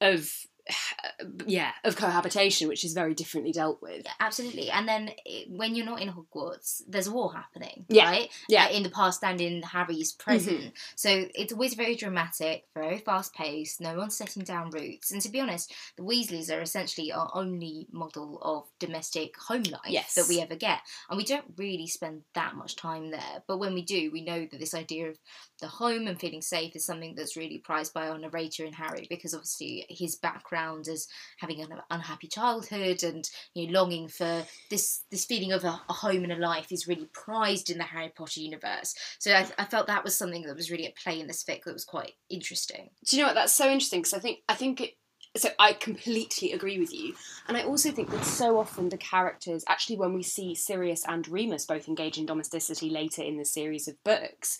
of 0.00 0.32
yeah 1.46 1.72
of 1.84 1.96
cohabitation, 1.96 2.68
which 2.68 2.84
is 2.84 2.92
very 2.92 3.14
differently 3.14 3.52
dealt 3.52 3.80
with. 3.82 4.02
Yeah, 4.04 4.12
absolutely. 4.20 4.70
And 4.70 4.88
then 4.88 5.10
it, 5.24 5.50
when 5.50 5.74
you're 5.74 5.86
not 5.86 6.00
in 6.00 6.10
Hogwarts, 6.12 6.82
there's 6.88 7.06
a 7.06 7.12
war 7.12 7.32
happening, 7.32 7.84
Yeah, 7.88 8.04
right? 8.04 8.30
yeah. 8.48 8.66
Uh, 8.66 8.70
in 8.70 8.82
the 8.82 8.90
past 8.90 9.22
and 9.24 9.40
in 9.40 9.62
Harry's 9.62 10.12
present. 10.12 10.72
So 10.96 11.26
it's 11.34 11.52
always 11.52 11.74
very 11.74 11.94
dramatic, 11.96 12.64
very 12.74 12.98
fast 12.98 13.34
paced. 13.34 13.80
No 13.80 13.96
one's 13.96 14.16
setting 14.16 14.42
down 14.44 14.70
roots. 14.70 15.10
And 15.10 15.20
to 15.22 15.28
be 15.30 15.40
honest, 15.40 15.72
the 15.96 16.02
Weasleys 16.02 16.54
are 16.54 16.60
essentially 16.60 17.12
our 17.12 17.30
only 17.34 17.86
model 17.92 18.38
of 18.42 18.64
domestic 18.78 19.36
home 19.38 19.62
life 19.64 19.80
Yes. 19.88 20.14
that 20.14 20.28
we 20.28 20.40
ever 20.40 20.56
get, 20.56 20.80
and 21.08 21.16
we 21.16 21.24
don't 21.24 21.44
really 21.56 21.86
spend 21.86 22.22
that 22.34 22.54
much 22.56 22.76
time 22.76 23.10
there. 23.10 23.42
But 23.46 23.58
when 23.58 23.74
we 23.74 23.82
do, 23.82 24.10
we 24.12 24.22
know 24.24 24.46
that 24.50 24.58
this 24.60 24.74
idea 24.74 25.08
of 25.08 25.18
the 25.60 25.68
home 25.68 26.06
and 26.06 26.20
feeling 26.20 26.42
safe 26.42 26.76
is 26.76 26.84
something 26.84 27.14
that's 27.14 27.36
really 27.36 27.58
prized 27.58 27.94
by 27.94 28.08
our 28.08 28.18
narrator 28.18 28.64
in 28.64 28.72
Harry, 28.74 29.06
because 29.08 29.34
obviously 29.34 29.86
his 29.88 30.14
background 30.16 30.57
as 30.88 31.06
having 31.38 31.60
an 31.60 31.68
unhappy 31.90 32.28
childhood 32.28 33.02
and 33.02 33.28
you 33.54 33.66
know, 33.66 33.80
longing 33.80 34.08
for 34.08 34.44
this 34.70 35.04
this 35.10 35.24
feeling 35.24 35.52
of 35.52 35.64
a, 35.64 35.80
a 35.88 35.92
home 35.92 36.24
and 36.24 36.32
a 36.32 36.36
life 36.36 36.72
is 36.72 36.88
really 36.88 37.08
prized 37.12 37.70
in 37.70 37.78
the 37.78 37.84
Harry 37.84 38.12
Potter 38.16 38.40
universe. 38.40 38.94
So 39.18 39.32
I, 39.32 39.46
I 39.58 39.64
felt 39.64 39.86
that 39.86 40.04
was 40.04 40.16
something 40.16 40.42
that 40.42 40.56
was 40.56 40.70
really 40.70 40.86
at 40.86 40.96
play 40.96 41.20
in 41.20 41.26
this 41.26 41.44
fic 41.44 41.64
that 41.64 41.72
was 41.72 41.84
quite 41.84 42.12
interesting. 42.28 42.90
Do 43.06 43.16
you 43.16 43.22
know 43.22 43.28
what? 43.28 43.34
That's 43.34 43.52
so 43.52 43.70
interesting 43.70 44.00
because 44.00 44.14
I 44.14 44.20
think 44.20 44.38
I 44.48 44.54
think 44.54 44.80
it. 44.80 44.90
So 45.36 45.50
I 45.58 45.74
completely 45.74 46.52
agree 46.52 46.78
with 46.78 46.92
you, 46.92 47.14
and 47.46 47.56
I 47.56 47.62
also 47.62 47.92
think 47.92 48.10
that 48.10 48.24
so 48.24 48.58
often 48.58 48.88
the 48.88 48.96
characters, 48.96 49.62
actually, 49.68 49.98
when 49.98 50.14
we 50.14 50.22
see 50.22 50.54
Sirius 50.54 51.04
and 51.06 51.28
Remus 51.28 51.66
both 51.66 51.86
engage 51.86 52.18
in 52.18 52.26
domesticity 52.26 52.88
later 52.88 53.22
in 53.22 53.36
the 53.36 53.44
series 53.44 53.86
of 53.86 54.02
books, 54.04 54.58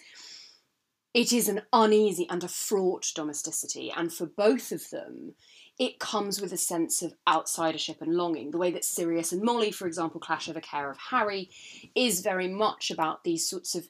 it 1.14 1.32
is 1.32 1.48
an 1.48 1.62
uneasy 1.72 2.26
and 2.28 2.44
a 2.44 2.48
fraught 2.48 3.06
domesticity, 3.14 3.90
and 3.96 4.12
for 4.12 4.26
both 4.26 4.70
of 4.70 4.90
them, 4.90 5.34
it 5.78 6.00
comes 6.00 6.40
with 6.40 6.52
a 6.52 6.56
sense 6.56 7.02
of 7.02 7.14
outsidership 7.26 8.00
and 8.00 8.14
longing. 8.14 8.50
The 8.50 8.58
way 8.58 8.70
that 8.73 8.85
Sirius 8.85 9.32
and 9.32 9.42
Molly, 9.42 9.70
for 9.70 9.87
example, 9.87 10.20
clash 10.20 10.49
over 10.49 10.61
care 10.61 10.90
of 10.90 10.99
Harry, 10.99 11.50
is 11.94 12.20
very 12.20 12.49
much 12.49 12.90
about 12.90 13.25
these 13.25 13.49
sorts 13.49 13.75
of 13.75 13.88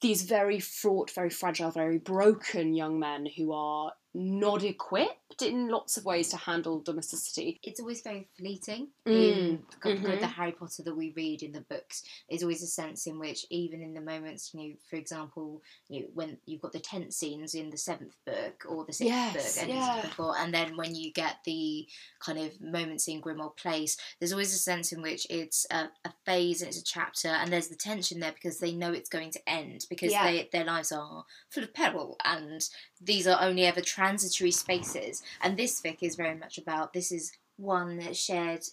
these 0.00 0.22
very 0.22 0.58
fraught, 0.58 1.10
very 1.10 1.30
fragile, 1.30 1.70
very 1.70 1.98
broken 1.98 2.74
young 2.74 2.98
men 2.98 3.26
who 3.36 3.52
are 3.52 3.92
not 4.14 4.62
equipped 4.62 5.40
in 5.40 5.68
lots 5.68 5.96
of 5.96 6.04
ways 6.04 6.28
to 6.28 6.36
handle 6.36 6.80
domesticity. 6.80 7.58
It's 7.62 7.80
always 7.80 8.02
very 8.02 8.28
fleeting. 8.36 8.88
Mm, 9.06 9.12
In 9.14 9.62
the, 9.82 9.88
mhm. 9.88 10.20
the 10.20 10.26
Harry 10.26 10.52
Potter 10.52 10.82
that 10.82 10.94
we 10.96 11.12
read 11.16 11.42
in 11.42 11.52
the 11.52 11.62
books, 11.62 12.02
there's 12.28 12.42
always 12.42 12.62
a 12.62 12.66
sense 12.66 13.06
in 13.06 13.18
which, 13.18 13.46
even 13.48 13.80
in 13.80 13.94
the 13.94 14.02
moments, 14.02 14.50
you 14.52 14.60
know, 14.60 14.74
for 14.90 14.96
example, 14.96 15.62
you 15.88 16.00
know, 16.02 16.06
when 16.12 16.36
you've 16.44 16.60
got 16.60 16.72
the 16.72 16.78
tent 16.80 17.14
scenes 17.14 17.54
in 17.54 17.70
the 17.70 17.78
seventh 17.78 18.14
book 18.26 18.64
or 18.68 18.84
the 18.84 18.92
sixth 18.92 19.12
Yes, 19.14 19.54
book, 19.56 19.62
and, 19.64 19.72
yeah. 19.78 20.00
before, 20.02 20.36
and 20.36 20.52
then 20.52 20.76
when 20.76 20.94
you 20.94 21.10
get 21.12 21.38
the 21.46 21.86
kind 22.20 22.38
of 22.38 22.60
moments 22.60 23.08
in 23.08 23.22
Grimmauld 23.22 23.56
Place, 23.56 23.96
there's 24.18 24.32
always 24.32 24.52
a 24.54 24.58
sense 24.58 24.92
in 24.92 25.00
which 25.00 25.26
it's 25.30 25.66
a, 25.70 25.88
a 26.04 26.12
phase 26.26 26.60
and 26.60 26.68
it's 26.68 26.78
a 26.80 26.84
chapter, 26.84 27.28
and 27.28 27.50
there's 27.50 27.68
the 27.68 27.76
tension 27.76 28.20
there 28.20 28.32
because 28.32 28.58
they 28.58 28.72
know 28.72 28.92
it's 28.92 29.08
going 29.08 29.30
to 29.30 29.48
end 29.48 29.86
because 29.88 30.12
Yeah. 30.12 30.24
they, 30.30 30.48
their 30.52 30.64
lives 30.64 30.92
are 30.92 31.24
full 31.48 31.64
of 31.64 31.72
peril 31.72 32.16
and 32.24 32.62
these 33.04 33.26
are 33.26 33.40
only 33.40 33.64
ever 33.64 33.80
transitory 33.80 34.50
spaces. 34.50 35.22
And 35.40 35.56
this 35.56 35.80
fic 35.80 35.98
is 36.02 36.16
very 36.16 36.36
much 36.36 36.58
about 36.58 36.92
this 36.92 37.12
is 37.12 37.32
one 37.56 38.12
shared 38.14 38.64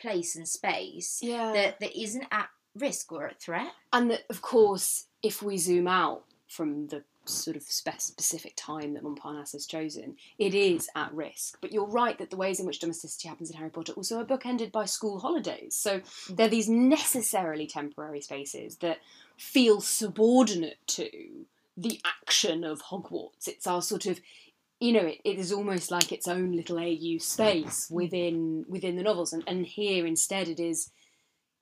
place 0.00 0.36
and 0.36 0.46
space 0.46 1.20
Yeah. 1.22 1.52
that, 1.52 1.80
that 1.80 2.00
isn't 2.00 2.26
at 2.30 2.48
risk 2.74 3.10
or 3.12 3.26
at 3.26 3.40
threat. 3.40 3.72
and 3.92 4.10
that, 4.10 4.24
of 4.30 4.42
course, 4.42 5.06
if 5.22 5.42
we 5.42 5.56
zoom 5.56 5.88
out 5.88 6.24
from 6.46 6.86
the 6.88 7.02
sort 7.24 7.56
of 7.56 7.62
spe- 7.62 7.98
specific 7.98 8.54
time 8.56 8.94
that 8.94 9.02
Montparnasse 9.02 9.52
has 9.52 9.66
chosen, 9.66 10.16
it 10.38 10.54
is 10.54 10.88
at 10.94 11.12
risk. 11.12 11.58
But 11.60 11.72
you're 11.72 11.86
right 11.86 12.16
that 12.18 12.30
the 12.30 12.36
ways 12.36 12.60
in 12.60 12.66
which 12.66 12.78
domesticity 12.80 13.28
happens 13.28 13.50
in 13.50 13.56
Harry 13.56 13.70
Potter 13.70 13.92
also 13.92 14.20
are 14.20 14.24
bookended 14.24 14.72
by 14.72 14.86
school 14.86 15.18
holidays. 15.18 15.74
So 15.74 16.00
mm. 16.00 16.36
they're 16.36 16.48
these 16.48 16.68
necessarily 16.68 17.66
temporary 17.66 18.20
spaces 18.20 18.76
that 18.76 18.98
feel 19.36 19.80
subordinate 19.80 20.78
to 20.86 21.44
the 21.78 22.00
action 22.04 22.64
of 22.64 22.82
Hogwarts. 22.82 23.46
It's 23.46 23.66
our 23.66 23.82
sort 23.82 24.06
of 24.06 24.20
you 24.80 24.92
know, 24.92 25.06
it, 25.06 25.20
it 25.24 25.38
is 25.38 25.52
almost 25.52 25.90
like 25.90 26.12
its 26.12 26.28
own 26.28 26.52
little 26.52 26.78
AU 26.78 27.18
space 27.18 27.88
mm. 27.88 27.90
within 27.90 28.64
within 28.68 28.96
the 28.96 29.02
novels, 29.02 29.32
and, 29.32 29.42
and 29.46 29.66
here 29.66 30.06
instead 30.06 30.48
it 30.48 30.60
is 30.60 30.90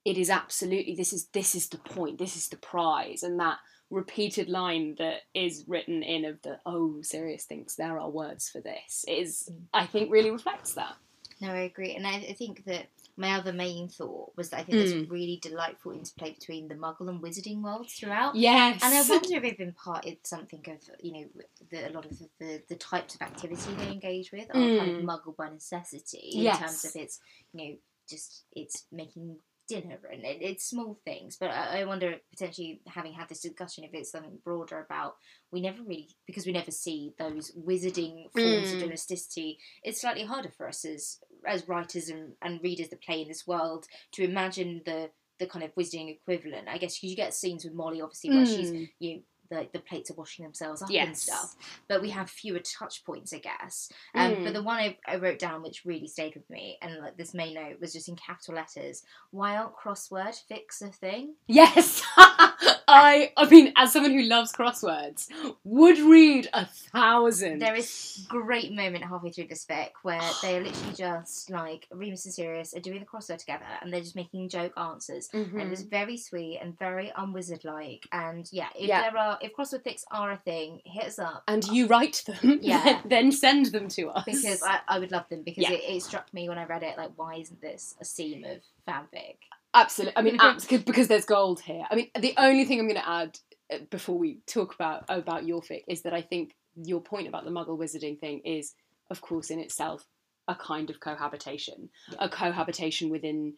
it 0.05 0.19
is 0.19 0.31
absolutely 0.31 0.95
this 0.95 1.13
is 1.13 1.27
this 1.29 1.55
is 1.55 1.69
the 1.69 1.79
point, 1.79 2.19
this 2.19 2.37
is 2.37 2.49
the 2.49 2.57
prize, 2.57 3.23
and 3.23 3.41
that 3.41 3.59
repeated 3.89 4.49
line 4.49 4.97
that 4.99 5.21
is 5.33 5.65
written 5.69 6.03
in 6.03 6.25
of 6.25 6.43
the 6.43 6.59
oh 6.67 7.01
Sirius 7.03 7.45
thinks 7.45 7.77
there 7.77 7.99
are 7.99 8.11
words 8.11 8.49
for 8.51 8.61
this 8.61 9.05
is 9.09 9.49
mm. 9.51 9.61
I 9.73 9.87
think 9.87 10.11
really 10.11 10.31
reflects 10.31 10.75
that. 10.75 10.97
No, 11.41 11.51
I 11.51 11.61
agree, 11.61 11.95
and 11.95 12.07
I, 12.07 12.17
I 12.17 12.35
think 12.35 12.65
that 12.65 12.87
my 13.17 13.33
other 13.33 13.53
main 13.53 13.89
thought 13.89 14.33
was 14.37 14.51
that 14.51 14.61
I 14.61 14.63
think 14.63 14.79
there's 14.79 14.93
a 14.93 15.07
really 15.09 15.39
delightful 15.43 15.93
interplay 15.93 16.33
between 16.33 16.69
the 16.69 16.75
Muggle 16.75 17.09
and 17.09 17.23
Wizarding 17.23 17.63
worlds 17.63 17.95
throughout. 17.95 18.35
Yes, 18.37 18.83
And 18.83 18.95
I 18.95 19.03
wonder 19.09 19.37
if 19.47 19.59
it's 19.59 19.83
part 19.83 20.07
something 20.25 20.65
of 20.69 20.79
you 21.01 21.13
know 21.13 21.25
the, 21.71 21.89
a 21.89 21.93
lot 21.93 22.05
of 22.05 22.19
the, 22.19 22.29
the, 22.39 22.63
the 22.69 22.77
types 22.77 23.15
of 23.15 23.23
activity 23.23 23.75
they 23.79 23.89
engage 23.93 24.33
with 24.33 24.49
are 24.51 24.69
kind 24.77 24.91
of 24.91 24.97
Mm. 24.97 25.05
Muggle 25.05 25.37
by 25.37 25.49
necessity 25.51 26.31
Yes. 26.35 26.59
in 26.59 26.67
terms 26.67 26.85
of 26.85 27.03
its 27.03 27.21
you 27.53 27.59
know 27.71 27.77
just 28.09 28.45
it's 28.53 28.87
making 28.93 29.37
dinner 29.69 29.99
and 30.13 30.25
it, 30.25 30.39
it's 30.41 30.69
small 30.69 30.99
things. 31.05 31.37
But 31.37 31.51
I, 31.51 31.81
I 31.81 31.85
wonder 31.85 32.15
potentially 32.31 32.81
having 32.87 33.13
had 33.15 33.29
this 33.29 33.41
discussion 33.41 33.85
if 33.85 33.91
it's 33.95 34.13
something 34.13 34.39
broader 34.45 34.79
about 34.81 35.17
we 35.51 35.61
never 35.61 35.83
really 35.83 36.09
because 36.27 36.47
we 36.47 36.53
never 36.53 36.71
see 36.71 37.15
those 37.19 37.51
wizarding 37.53 38.31
forms 38.33 38.73
of 38.73 38.79
Mm. 38.79 38.81
domesticity. 38.81 39.59
It's 39.83 40.01
slightly 40.01 40.25
harder 40.25 40.51
for 40.57 40.69
us 40.69 40.85
as 40.85 41.19
as 41.47 41.69
writers 41.69 42.09
and, 42.09 42.35
and 42.43 42.63
readers 42.63 42.89
that 42.91 43.03
play 43.03 43.23
in 43.23 43.29
this 43.29 43.47
world 43.47 43.87
to 44.13 44.25
imagine 44.25 44.83
the 44.85 45.11
the 45.39 45.47
kind 45.47 45.65
of 45.65 45.75
wizarding 45.75 46.11
equivalent. 46.11 46.67
I 46.69 46.79
guess 46.79 46.95
'cause 46.99 47.11
you 47.11 47.17
get 47.17 47.35
scenes 47.35 47.65
with 47.65 47.75
Molly 47.75 48.01
obviously 48.01 48.31
where 48.31 48.47
she's 48.47 48.73
Mm. 48.73 48.89
you 48.99 49.23
the, 49.51 49.69
the 49.73 49.79
plates 49.81 50.11
are 50.11 50.15
washing 50.15 50.45
themselves 50.45 50.83
up 50.83 50.91
and 51.09 51.17
stuff. 51.17 51.55
But 51.89 52.03
we 52.03 52.11
have 52.11 52.29
fewer 52.31 52.61
touch 52.61 53.05
points, 53.05 53.33
I 53.33 53.39
guess. 53.39 53.91
Um, 54.15 54.27
Mm. 54.37 54.45
But 54.45 54.53
the 54.55 54.63
one 54.63 54.77
I, 54.79 54.99
I 55.07 55.17
wrote 55.17 55.39
down, 55.39 55.63
which 55.63 55.85
really 55.85 56.09
stayed 56.09 56.35
with 56.35 56.49
me, 56.51 56.79
and 56.83 56.99
like 56.99 57.17
this 57.17 57.33
main 57.35 57.55
note 57.55 57.81
was 57.81 57.93
just 57.93 58.09
in 58.09 58.17
capital 58.17 58.55
letters. 58.55 59.03
Why 59.31 59.57
aren't 59.57 59.77
crossword 59.77 60.39
fics 60.51 60.83
a 60.83 60.91
thing? 60.93 61.35
Yes, 61.47 62.03
I. 62.17 63.33
I 63.37 63.49
mean, 63.49 63.73
as 63.77 63.93
someone 63.93 64.13
who 64.13 64.23
loves 64.23 64.53
crosswords, 64.53 65.29
would 65.65 65.99
read 65.99 66.49
a 66.53 66.67
thousand. 66.67 67.61
There 67.61 67.75
is 67.75 68.25
great 68.29 68.73
moment 68.73 69.05
halfway 69.05 69.31
through 69.31 69.49
this 69.49 69.65
fic 69.65 69.91
where 70.03 70.21
they 70.43 70.57
are 70.57 70.63
literally 70.63 70.95
just 70.95 71.51
like 71.51 71.87
Remus 71.93 72.25
and 72.25 72.35
Sirius 72.35 72.75
are 72.75 72.81
doing 72.81 73.01
the 73.01 73.07
crossword 73.07 73.39
together, 73.39 73.65
and 73.81 73.93
they're 73.93 74.01
just 74.01 74.17
making 74.17 74.49
joke 74.49 74.73
answers. 74.77 75.29
And 75.33 75.61
it 75.61 75.71
was 75.71 75.85
Mhm. 75.85 75.91
very 75.91 76.17
sweet 76.17 76.59
and 76.63 76.79
very 76.79 77.13
unwizard 77.19 77.65
like. 77.65 78.07
And 78.13 78.49
yeah, 78.53 78.69
if 78.75 78.89
Yeah. 78.89 79.03
there 79.11 79.19
are 79.19 79.36
if 79.41 79.55
crossword 79.55 79.83
fics 79.85 80.05
are 80.11 80.33
a 80.33 80.37
thing, 80.37 80.81
hit 80.85 81.05
us 81.05 81.19
up. 81.19 81.43
And 81.49 81.65
you 81.67 81.87
write 81.87 82.23
them, 82.27 82.59
Yeah. 82.63 83.01
then 83.05 83.33
send 83.33 83.67
them 83.67 83.89
to 83.89 84.09
us 84.09 84.25
because 84.25 84.63
I, 84.63 84.81
I 84.89 84.99
would 84.99 85.13
love 85.13 85.29
them 85.29 85.43
because 85.43 85.63
Yeah. 85.65 85.73
it, 85.73 85.83
it 85.97 86.03
struck 86.03 86.33
me 86.35 86.49
when 86.49 86.59
I 86.59 86.65
read 86.65 86.83
it 86.83 86.97
like 86.97 87.11
why 87.17 87.37
isn't 87.37 87.61
this 87.61 87.95
a 88.01 88.05
seam 88.05 88.45
of 88.45 88.59
fanfic? 88.89 89.37
Absolutely. 89.75 90.17
I 90.17 90.23
mean, 90.23 90.39
absolutely, 90.41 90.85
because 90.85 91.09
there's 91.09 91.27
gold 91.27 91.61
here. 91.61 91.85
I 91.91 91.95
mean, 91.97 92.11
the 92.19 92.35
only 92.39 92.65
thing 92.65 92.81
I'm 92.81 92.89
going 92.89 93.01
to 93.01 93.09
add 93.09 93.39
uh, 93.73 93.79
before 93.91 94.19
we 94.19 94.39
talk 94.47 94.75
about 94.75 95.05
about 95.09 95.45
your 95.47 95.61
fic 95.61 95.83
is 95.87 96.03
that 96.03 96.15
I 96.15 96.23
think 96.23 96.55
your 96.77 97.01
point 97.01 97.29
about 97.29 97.45
the 97.45 97.51
Muggle 97.51 97.79
wizarding 97.79 98.19
thing 98.19 98.41
is, 98.41 98.75
of 99.11 99.21
course, 99.21 99.51
in 99.51 99.59
itself 99.61 100.07
a 100.49 100.55
kind 100.55 100.89
of 100.91 101.01
cohabitation, 101.01 101.91
a 102.19 102.29
cohabitation 102.29 103.11
within 103.11 103.55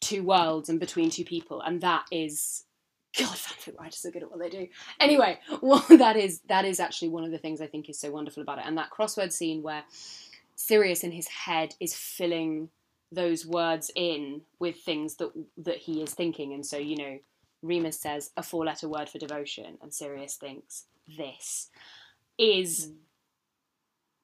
two 0.00 0.22
worlds 0.22 0.68
and 0.68 0.78
between 0.80 1.10
two 1.10 1.24
people, 1.24 1.60
and 1.60 1.80
that 1.82 2.04
is. 2.12 2.64
God, 3.16 3.28
fanfic 3.36 3.78
writers 3.78 4.04
are 4.04 4.10
good 4.10 4.22
at 4.22 4.30
what 4.30 4.40
they 4.40 4.50
do. 4.50 4.68
Anyway, 5.00 5.38
well, 5.60 5.84
that 5.90 6.16
is 6.16 6.40
that 6.48 6.64
is 6.64 6.80
actually 6.80 7.08
one 7.08 7.24
of 7.24 7.30
the 7.30 7.38
things 7.38 7.60
I 7.60 7.66
think 7.66 7.88
is 7.88 7.98
so 7.98 8.10
wonderful 8.10 8.42
about 8.42 8.58
it, 8.58 8.64
and 8.66 8.76
that 8.78 8.90
crossword 8.90 9.32
scene 9.32 9.62
where 9.62 9.84
Sirius 10.56 11.04
in 11.04 11.12
his 11.12 11.28
head 11.28 11.74
is 11.80 11.94
filling 11.94 12.70
those 13.10 13.46
words 13.46 13.90
in 13.94 14.42
with 14.58 14.76
things 14.76 15.16
that 15.16 15.30
that 15.56 15.78
he 15.78 16.02
is 16.02 16.12
thinking. 16.12 16.52
And 16.52 16.64
so 16.64 16.76
you 16.76 16.96
know 16.96 17.18
Remus 17.62 18.00
says 18.00 18.30
a 18.36 18.42
four 18.42 18.64
letter 18.64 18.88
word 18.88 19.08
for 19.08 19.18
devotion. 19.18 19.78
And 19.82 19.92
Sirius 19.92 20.36
thinks 20.36 20.84
this 21.16 21.70
is 22.36 22.92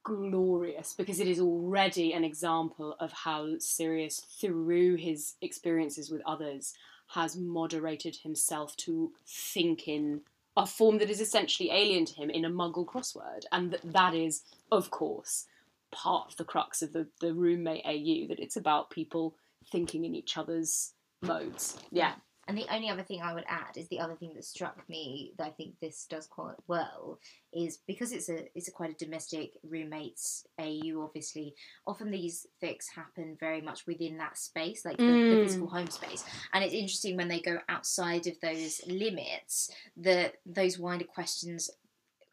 hmm. 0.07 0.29
glorious 0.31 0.95
because 0.95 1.21
it 1.21 1.27
is 1.27 1.41
already 1.41 2.13
an 2.13 2.25
example 2.25 2.97
of 3.01 3.13
how 3.13 3.59
Sirius 3.59 4.21
through 4.41 4.97
his 4.97 5.35
experiences 5.41 6.11
with 6.11 6.23
others 6.27 6.75
has 7.15 7.37
moderated 7.37 8.17
himself 8.17 8.77
to 8.77 9.13
think 9.27 9.89
in 9.89 10.21
a 10.57 10.67
form 10.67 10.99
that 10.99 11.11
is 11.11 11.21
essentially 11.21 11.71
alien 11.71 12.05
to 12.05 12.15
him 12.15 12.31
in 12.31 12.45
a 12.45 12.51
muggle 12.51 12.87
crossword 12.87 13.45
and 13.51 13.73
that, 13.73 13.81
that 13.85 14.15
is 14.15 14.43
of 14.71 14.91
course 14.91 15.47
part 15.91 16.31
of 16.31 16.37
the 16.37 16.45
crux 16.45 16.83
of 16.83 16.93
the, 16.93 17.07
the 17.21 17.33
roommate 17.33 17.85
AU 17.85 18.29
that 18.29 18.41
it's 18.41 18.57
about 18.57 18.91
people 18.91 19.37
thinking 19.71 20.05
in 20.05 20.15
each 20.15 20.37
other's 20.37 20.93
modes. 21.23 21.79
Yeah. 21.91 22.15
And 22.47 22.57
the 22.59 22.67
only 22.71 22.89
other 22.91 23.03
thing 23.03 23.23
I 23.23 23.35
would 23.35 23.45
add 23.49 23.77
is 23.77 23.89
the 23.89 24.01
other 24.01 24.15
thing 24.17 24.33
that 24.35 24.45
struck 24.45 24.89
me 24.89 25.33
that 25.39 25.47
I 25.47 25.51
think 25.51 25.75
this 25.81 26.07
does 26.09 26.27
quite 26.27 26.57
well 26.67 27.19
is 27.53 27.79
because 27.87 28.13
it's 28.13 28.29
a 28.29 28.47
it's 28.55 28.69
a 28.69 28.73
quite 28.73 28.91
a 28.91 29.05
domestic 29.05 29.53
roommates 29.63 30.45
AU 30.59 31.01
obviously 31.03 31.55
often 31.87 32.11
these 32.11 32.47
fics 32.63 32.87
happen 32.95 33.37
very 33.39 33.61
much 33.61 33.87
within 33.87 34.19
that 34.19 34.37
space 34.37 34.85
like 34.85 34.97
the, 34.97 35.05
the 35.05 35.11
Mm. 35.13 35.43
physical 35.45 35.69
home 35.69 35.89
space 35.89 36.25
and 36.53 36.65
it's 36.65 36.75
interesting 36.75 37.17
when 37.17 37.29
they 37.29 37.41
go 37.41 37.59
outside 37.69 38.27
of 38.27 38.39
those 38.41 38.81
limits 38.89 39.71
that 39.97 40.35
those 40.45 40.79
wider 40.79 41.05
questions 41.05 41.71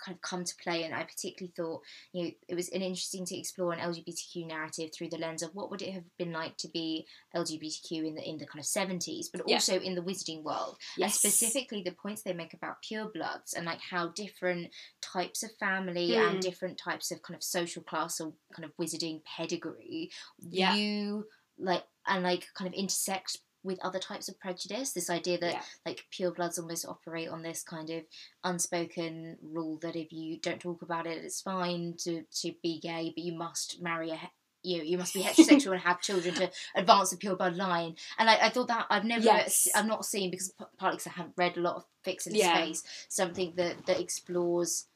kind 0.04 0.16
of 0.16 0.22
come 0.22 0.44
to 0.44 0.56
play 0.64 0.84
and 0.84 0.94
I 0.94 1.04
particularly 1.04 1.54
thought 1.56 1.82
you 2.14 2.24
know 2.24 2.32
it 2.48 2.56
was 2.56 2.70
an 2.70 2.82
interesting 2.82 3.26
to 3.26 3.38
explore 3.38 3.72
an 3.74 3.80
LGBTQ 3.80 4.48
narrative 4.48 4.90
through 4.94 5.10
the 5.10 5.18
lens 5.18 5.44
of 5.44 5.52
what 5.54 5.70
would 5.72 5.82
it 5.82 5.94
have 5.94 6.04
been 6.18 6.32
like 6.32 6.58
to 6.58 6.68
be 6.70 7.06
LGBTQ 7.36 8.08
in 8.08 8.16
the 8.16 8.28
in 8.28 8.38
the 8.38 8.46
kind 8.46 8.60
of 8.60 8.66
70s 8.66 9.28
but 9.32 9.42
Yeah. 9.48 9.56
also 9.56 9.80
in 9.80 9.96
the 9.96 10.02
wizarding 10.02 10.44
world 10.44 10.78
and 11.00 11.12
specifically 11.12 11.82
the 11.84 11.92
points 11.92 12.22
they 12.24 12.34
make 12.34 12.54
about 12.54 12.78
purebloods 12.84 13.56
and 13.56 13.66
like 13.66 13.80
how 13.82 14.10
different 14.10 14.70
types 15.02 15.44
of 15.44 15.52
family 15.60 16.16
Hmm. 16.16 16.22
and 16.22 16.42
different 16.42 16.78
types 16.78 17.12
of 17.12 17.22
kind 17.22 17.36
of 17.36 17.44
social 17.44 17.84
class 17.84 18.20
or 18.20 18.34
kind 18.56 18.66
of 18.66 18.76
wizarding 18.78 19.22
pedigree 19.24 20.12
Yeah. 20.40 20.74
view 20.76 21.28
like 21.58 21.84
and 22.08 22.24
like 22.24 22.48
kind 22.56 22.68
of 22.68 22.74
intersect 22.74 23.38
with 23.64 23.80
other 23.84 24.00
types 24.00 24.28
of 24.28 24.40
prejudice 24.40 24.92
this 24.92 25.10
idea 25.10 25.38
that 25.38 25.54
Yeah. 25.54 25.62
like 25.86 26.06
purebloods 26.12 26.58
almost 26.60 26.86
operate 26.86 27.30
on 27.30 27.42
this 27.44 27.64
kind 27.64 27.90
of 27.90 28.04
unspoken 28.44 29.38
rule 29.42 29.78
that 29.82 29.96
if 29.96 30.12
you 30.12 30.38
don't 30.40 30.60
talk 30.60 30.82
about 30.82 31.08
it 31.08 31.24
it's 31.24 31.42
fine 31.42 31.96
to 32.00 32.24
to 32.42 32.54
be 32.62 32.80
gay 32.80 33.12
but 33.16 33.24
you 33.24 33.34
must 33.34 33.82
marry 33.82 34.10
a 34.12 34.20
you 34.64 34.82
you 34.84 34.98
must 34.98 35.14
be 35.14 35.22
heterosexual 35.24 35.72
and 35.74 35.82
have 35.82 36.02
children 36.02 36.34
to 36.36 36.50
advance 36.76 37.10
the 37.12 37.18
pureblood 37.18 37.56
line 37.58 37.96
and 38.18 38.30
I, 38.30 38.38
I 38.48 38.50
thought 38.50 38.68
that 38.68 38.86
I've 38.90 39.06
never 39.06 39.24
Yes. 39.26 39.68
I've 39.76 39.88
not 39.88 40.06
seen 40.06 40.30
because 40.32 40.54
partly 40.78 40.98
because 40.98 41.08
I 41.08 41.12
haven't 41.18 41.36
read 41.38 41.58
a 41.58 41.62
lot 41.62 41.76
of 41.76 41.86
fics 42.06 42.28
in 42.28 42.36
Yeah. 42.36 42.54
space 42.54 42.84
something 43.10 43.54
that 43.56 43.86
that 43.88 44.00
explores 44.00 44.88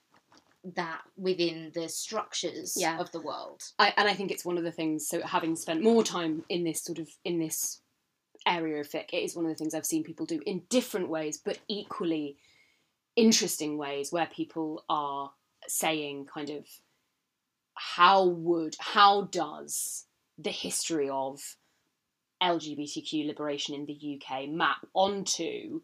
that 0.64 1.02
within 1.16 1.72
the 1.76 1.88
structures 1.90 2.74
Yeah. 2.76 3.00
of 3.00 3.12
the 3.12 3.22
world 3.22 3.62
I, 3.78 3.94
and 3.98 4.08
I 4.08 4.14
think 4.16 4.32
it's 4.32 4.44
one 4.46 4.58
of 4.58 4.64
the 4.64 4.72
things. 4.72 5.08
So 5.08 5.22
having 5.22 5.56
spent 5.56 5.84
more 5.84 6.04
time 6.04 6.44
in 6.50 6.64
this 6.64 6.84
sort 6.84 6.98
of 7.00 7.08
in 7.24 7.38
this 7.40 7.82
area 8.46 8.82
of 8.82 8.94
it. 8.94 9.10
Is 9.14 9.36
one 9.36 9.46
of 9.46 9.52
the 9.52 9.56
things 9.56 9.74
I've 9.74 9.86
seen 9.86 10.04
people 10.04 10.26
do 10.26 10.42
in 10.46 10.64
different 10.70 11.10
ways, 11.10 11.38
but 11.38 11.60
equally 11.68 12.38
interesting 13.16 13.78
ways, 13.78 14.12
where 14.12 14.28
people 14.28 14.84
are 14.90 15.32
saying 15.68 16.28
kind 16.34 16.50
of 16.50 16.66
how 17.76 18.26
would 18.26 18.76
how 18.80 19.24
does 19.24 20.06
the 20.38 20.52
history 20.52 21.10
of 21.10 21.56
LGBTQ 22.42 23.26
liberation 23.26 23.76
in 23.76 23.86
the 23.86 24.20
UK 24.22 24.50
map 24.50 24.86
onto 24.94 25.82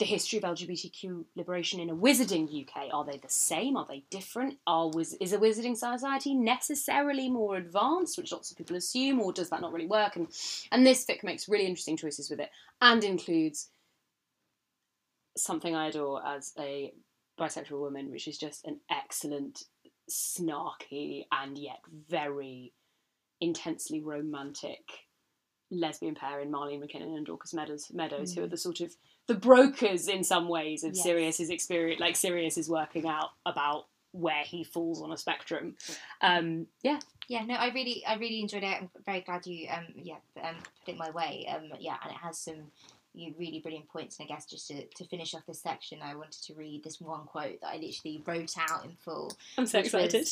the 0.00 0.04
history 0.06 0.38
of 0.38 0.44
LGBTQ 0.44 1.24
liberation 1.36 1.78
in 1.78 1.90
a 1.90 1.94
wizarding 1.94 2.48
UK? 2.62 2.88
Are 2.92 3.04
they 3.04 3.18
the 3.18 3.28
same? 3.28 3.76
Are 3.76 3.86
they 3.86 4.02
different? 4.10 4.58
Are 4.66 4.88
wiz- 4.90 5.16
is 5.20 5.32
a 5.32 5.38
wizarding 5.38 5.76
society 5.76 6.34
necessarily 6.34 7.28
more 7.30 7.56
advanced, 7.56 8.18
which 8.18 8.32
lots 8.32 8.50
of 8.50 8.56
people 8.56 8.74
assume, 8.76 9.20
or 9.20 9.32
does 9.32 9.50
that 9.50 9.60
not 9.60 9.72
really 9.72 9.86
work? 9.86 10.16
And 10.16 10.26
and 10.72 10.84
this 10.84 11.04
fic 11.06 11.22
makes 11.22 11.48
really 11.48 11.66
interesting 11.66 11.96
choices 11.96 12.28
with 12.30 12.40
it, 12.40 12.50
and 12.80 13.04
includes 13.04 13.68
something 15.36 15.74
I 15.76 15.88
adore 15.88 16.26
as 16.26 16.52
a 16.58 16.92
bisexual 17.38 17.80
woman, 17.80 18.10
which 18.10 18.26
is 18.26 18.36
just 18.38 18.64
an 18.66 18.80
excellent, 18.90 19.64
snarky, 20.10 21.26
and 21.30 21.56
yet 21.56 21.78
very 22.08 22.72
intensely 23.40 24.02
romantic 24.02 24.80
lesbian 25.70 26.14
pair 26.14 26.40
in 26.40 26.50
Marlene 26.50 26.80
McKinnon 26.82 27.16
and 27.16 27.24
Dorcas 27.26 27.54
Meadowes, 27.54 27.90
Meadowes 27.92 28.34
who 28.34 28.40
Mm. 28.40 28.44
are 28.44 28.48
the 28.48 28.56
sort 28.56 28.80
of 28.80 28.94
the 29.34 29.38
brokers 29.38 30.08
in 30.08 30.24
some 30.24 30.48
ways 30.48 30.82
of 30.84 30.94
Yes. 30.94 31.04
Sirius's 31.04 31.50
experience. 31.50 32.00
Like 32.00 32.16
Sirius 32.16 32.58
is 32.58 32.68
working 32.68 33.06
out 33.06 33.30
about 33.46 33.86
where 34.12 34.42
he 34.44 34.64
falls 34.64 35.00
on 35.00 35.12
a 35.12 35.16
spectrum. 35.16 35.76
Um, 36.20 36.66
yeah, 36.82 36.98
Yeah, 37.28 37.44
no, 37.44 37.54
I 37.54 37.68
really, 37.68 38.02
I 38.04 38.16
really 38.16 38.40
enjoyed 38.40 38.64
it. 38.64 38.76
I'm 38.80 38.90
very 39.06 39.20
glad 39.20 39.46
you, 39.46 39.68
um, 39.70 39.86
yeah, 39.94 40.16
um, 40.42 40.56
put 40.84 40.94
it 40.94 40.98
my 40.98 41.10
way. 41.10 41.46
Um, 41.48 41.70
yeah, 41.78 41.96
and 42.02 42.10
it 42.10 42.18
has 42.18 42.36
some 42.38 42.72
you 43.12 43.34
really 43.38 43.58
brilliant 43.60 43.88
points. 43.88 44.18
And 44.18 44.26
I 44.28 44.34
guess 44.34 44.46
just 44.46 44.68
to, 44.68 44.84
to 44.84 45.04
finish 45.04 45.34
off 45.34 45.46
this 45.46 45.60
section, 45.60 45.98
I 46.02 46.14
wanted 46.14 46.42
to 46.44 46.54
read 46.54 46.82
this 46.84 47.00
one 47.00 47.24
quote 47.26 47.60
that 47.60 47.68
I 47.68 47.76
literally 47.76 48.22
wrote 48.26 48.54
out 48.58 48.84
in 48.84 48.92
full. 49.04 49.32
I'm 49.58 49.66
so 49.66 49.78
was- 49.78 49.86
excited. 50.14 50.28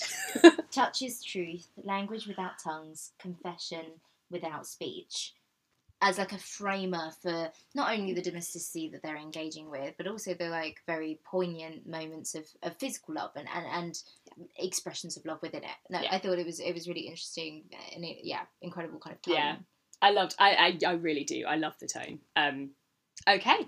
Touch 0.72 1.02
is 1.02 1.22
truth, 1.22 1.68
language 1.82 2.26
without 2.26 2.58
tongues, 2.62 3.12
confession 3.18 3.84
without 4.30 4.66
speech. 4.66 5.34
As 6.00 6.16
like 6.16 6.32
a 6.32 6.38
framer 6.38 7.10
for 7.22 7.50
not 7.74 7.92
only 7.92 8.14
the 8.14 8.22
domesticity 8.22 8.88
that 8.90 9.02
they're 9.02 9.16
engaging 9.16 9.68
with, 9.68 9.94
but 9.96 10.06
also 10.06 10.32
the 10.32 10.48
like 10.48 10.76
very 10.86 11.18
poignant 11.24 11.88
moments 11.88 12.36
of, 12.36 12.44
of 12.62 12.76
physical 12.78 13.14
love 13.14 13.32
and, 13.34 13.48
and, 13.52 13.66
and 13.72 14.02
expressions 14.56 15.16
of 15.16 15.26
love 15.26 15.40
within 15.42 15.64
it. 15.64 15.70
No, 15.90 16.00
Yeah. 16.00 16.14
I 16.14 16.18
thought 16.18 16.38
it 16.38 16.46
was 16.46 16.60
it 16.60 16.72
was 16.72 16.86
really 16.86 17.08
interesting 17.08 17.64
and 17.94 18.04
it, 18.04 18.18
yeah, 18.22 18.42
incredible 18.62 19.00
kind 19.00 19.16
of 19.16 19.22
tone. 19.22 19.34
Yeah. 19.34 19.56
I 20.00 20.10
loved. 20.10 20.36
I, 20.38 20.78
I 20.84 20.90
I 20.90 20.92
really 20.92 21.24
do. 21.24 21.44
I 21.46 21.56
love 21.56 21.74
the 21.80 21.88
tone. 21.88 22.20
Um, 22.36 22.70
okay, 23.28 23.66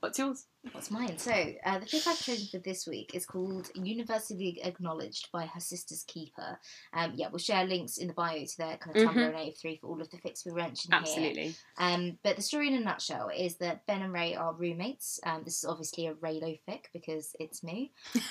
what's 0.00 0.18
yours? 0.18 0.46
What's 0.72 0.90
mine? 0.90 1.18
So, 1.18 1.32
uh, 1.32 1.78
the 1.78 1.86
fic 1.86 2.06
I've 2.06 2.20
chosen 2.22 2.46
for 2.48 2.58
this 2.58 2.86
week 2.86 3.14
is 3.14 3.26
called 3.26 3.68
Universally 3.74 4.60
Acknowledged 4.64 5.28
by 5.32 5.46
Her 5.46 5.60
Sister's 5.60 6.04
Keeper. 6.04 6.58
Um, 6.92 7.12
yeah, 7.16 7.28
we'll 7.30 7.38
share 7.38 7.64
links 7.64 7.98
in 7.98 8.06
the 8.06 8.12
bio 8.14 8.44
to 8.44 8.56
their 8.58 8.76
kind 8.76 8.96
of 8.96 9.02
Mhm. 9.02 9.12
Tumblr 9.14 9.26
and 9.26 9.36
A3 9.36 9.76
for 9.80 9.86
all 9.88 10.00
of 10.00 10.10
the 10.10 10.18
fics 10.18 10.44
we 10.46 10.52
mentioned 10.52 10.92
here. 10.94 11.00
Absolutely. 11.00 11.54
Um, 11.78 12.18
but 12.22 12.36
the 12.36 12.42
story 12.42 12.68
in 12.68 12.74
a 12.74 12.80
nutshell 12.80 13.28
is 13.36 13.56
that 13.56 13.86
Ben 13.86 14.02
and 14.02 14.12
Rey 14.12 14.34
are 14.34 14.52
roommates. 14.52 15.18
Um, 15.24 15.42
this 15.44 15.58
is 15.58 15.64
obviously 15.64 16.06
a 16.06 16.14
Reylo 16.14 16.58
fic 16.68 16.84
because 16.92 17.34
it's 17.40 17.62
me. 17.62 17.92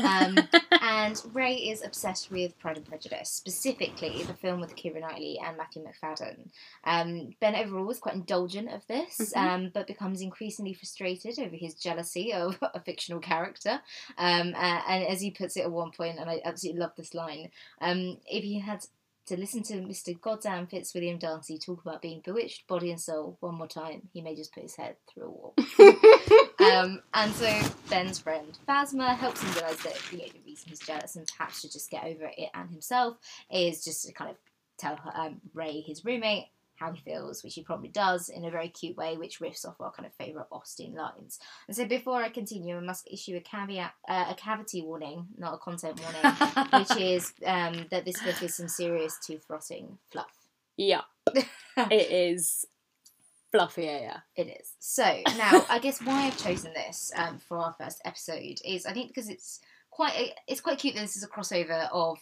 And 0.97 1.21
Rey 1.31 1.53
is 1.53 1.83
obsessed 1.83 2.31
with 2.31 2.57
Pride 2.57 2.77
and 2.77 2.85
Prejudice, 2.85 3.29
specifically 3.29 4.23
the 4.23 4.33
film 4.33 4.59
with 4.59 4.75
Keira 4.75 4.99
Knightley 4.99 5.39
and 5.45 5.55
Matthew 5.55 5.83
Macfadyen. 5.83 6.49
Um, 6.85 7.35
ben 7.39 7.55
overall 7.55 7.87
is 7.91 7.99
quite 7.99 8.15
indulgent 8.15 8.69
of 8.69 8.85
this, 8.87 9.19
Mhm. 9.19 9.37
um, 9.37 9.69
but 9.71 9.85
becomes 9.85 10.21
increasingly 10.21 10.73
frustrated 10.73 11.37
over 11.37 11.55
his 11.55 11.75
jealousy 11.75 12.33
of 12.33 12.57
a 12.61 12.79
fictional 12.79 13.19
character. 13.19 13.79
Um, 14.17 14.55
uh, 14.55 14.81
and 14.87 15.03
as 15.05 15.21
he 15.21 15.29
puts 15.29 15.55
it 15.55 15.61
at 15.61 15.71
one 15.71 15.91
point, 15.91 16.17
and 16.17 16.31
I 16.31 16.41
absolutely 16.43 16.81
love 16.81 16.95
this 16.97 17.13
line, 17.13 17.51
um, 17.79 18.19
if 18.27 18.43
he 18.43 18.57
had 18.57 18.83
to 19.27 19.37
listen 19.37 19.61
to 19.63 19.73
Mr. 19.75 20.19
Goddamn 20.19 20.67
Fitzwilliam 20.67 21.19
Darcy 21.19 21.57
talk 21.57 21.81
about 21.81 22.01
being 22.01 22.21
bewitched, 22.23 22.67
body 22.67 22.91
and 22.91 22.99
soul, 22.99 23.37
one 23.41 23.55
more 23.55 23.67
time, 23.67 24.09
he 24.13 24.21
may 24.21 24.35
just 24.35 24.53
put 24.53 24.63
his 24.63 24.75
head 24.75 24.95
through 25.07 25.23
a 25.23 25.29
wall. 25.29 25.53
um, 26.59 27.01
and 27.13 27.33
so 27.33 27.61
Ben's 27.89 28.19
friend 28.19 28.57
Phasma 28.67 29.15
helps 29.15 29.41
him 29.41 29.53
realise 29.53 29.83
that 29.83 29.97
the 30.11 30.23
only 30.23 30.41
reason 30.45 30.69
he's 30.69 30.79
jealous 30.79 31.15
and 31.15 31.27
perhaps 31.37 31.61
to 31.61 31.71
just 31.71 31.91
get 31.91 32.05
over 32.05 32.31
it 32.37 32.49
and 32.53 32.69
himself 32.69 33.17
is 33.51 33.83
just 33.83 34.05
to 34.05 34.13
kind 34.13 34.31
of 34.31 34.37
tell 34.77 34.95
her, 34.95 35.11
um, 35.15 35.41
Rey, 35.53 35.81
his 35.81 36.05
roommate, 36.05 36.45
how 36.77 36.91
he 36.91 37.01
feels, 37.01 37.43
which 37.43 37.55
he 37.55 37.63
probably 37.63 37.89
does 37.89 38.29
in 38.29 38.45
a 38.45 38.51
very 38.51 38.69
cute 38.69 38.97
way, 38.97 39.17
which 39.17 39.39
riffs 39.39 39.65
off 39.65 39.79
our 39.79 39.91
kind 39.91 40.05
of 40.05 40.13
favourite 40.13 40.47
Austen 40.51 40.93
lines. 40.93 41.39
And 41.67 41.75
so 41.75 41.85
before 41.85 42.21
I 42.21 42.29
continue, 42.29 42.77
I 42.77 42.81
must 42.81 43.07
issue 43.11 43.35
a 43.35 43.41
caveat, 43.41 43.93
uh, 44.07 44.25
a 44.29 44.35
cavity 44.35 44.81
warning, 44.81 45.27
not 45.37 45.55
a 45.55 45.57
content 45.57 45.99
warning, 46.01 46.69
which 46.73 47.01
is 47.01 47.33
um, 47.45 47.85
that 47.91 48.05
this 48.05 48.21
book 48.21 48.41
is 48.41 48.55
some 48.55 48.67
serious 48.67 49.17
tooth 49.25 49.45
rotting 49.49 49.97
fluff. 50.11 50.47
yeah, 50.77 51.01
it 51.35 52.11
is 52.11 52.65
fluffy. 53.51 53.83
Yeah, 53.83 53.99
yeah. 53.99 54.17
It 54.35 54.59
is. 54.59 54.73
So 54.79 55.03
now, 55.37 55.65
I 55.69 55.79
guess 55.79 56.01
why 56.01 56.25
I've 56.25 56.37
chosen 56.37 56.73
this 56.73 57.11
um, 57.15 57.39
for 57.39 57.57
our 57.57 57.73
first 57.73 58.01
episode 58.05 58.59
is 58.63 58.85
I 58.85 58.93
think 58.93 59.09
because 59.09 59.29
it's 59.29 59.59
quite 59.89 60.33
it's 60.47 60.61
quite 60.61 60.77
cute 60.77 60.95
that 60.95 61.01
this 61.01 61.15
is 61.15 61.23
a 61.23 61.27
crossover 61.27 61.89
of 61.91 62.19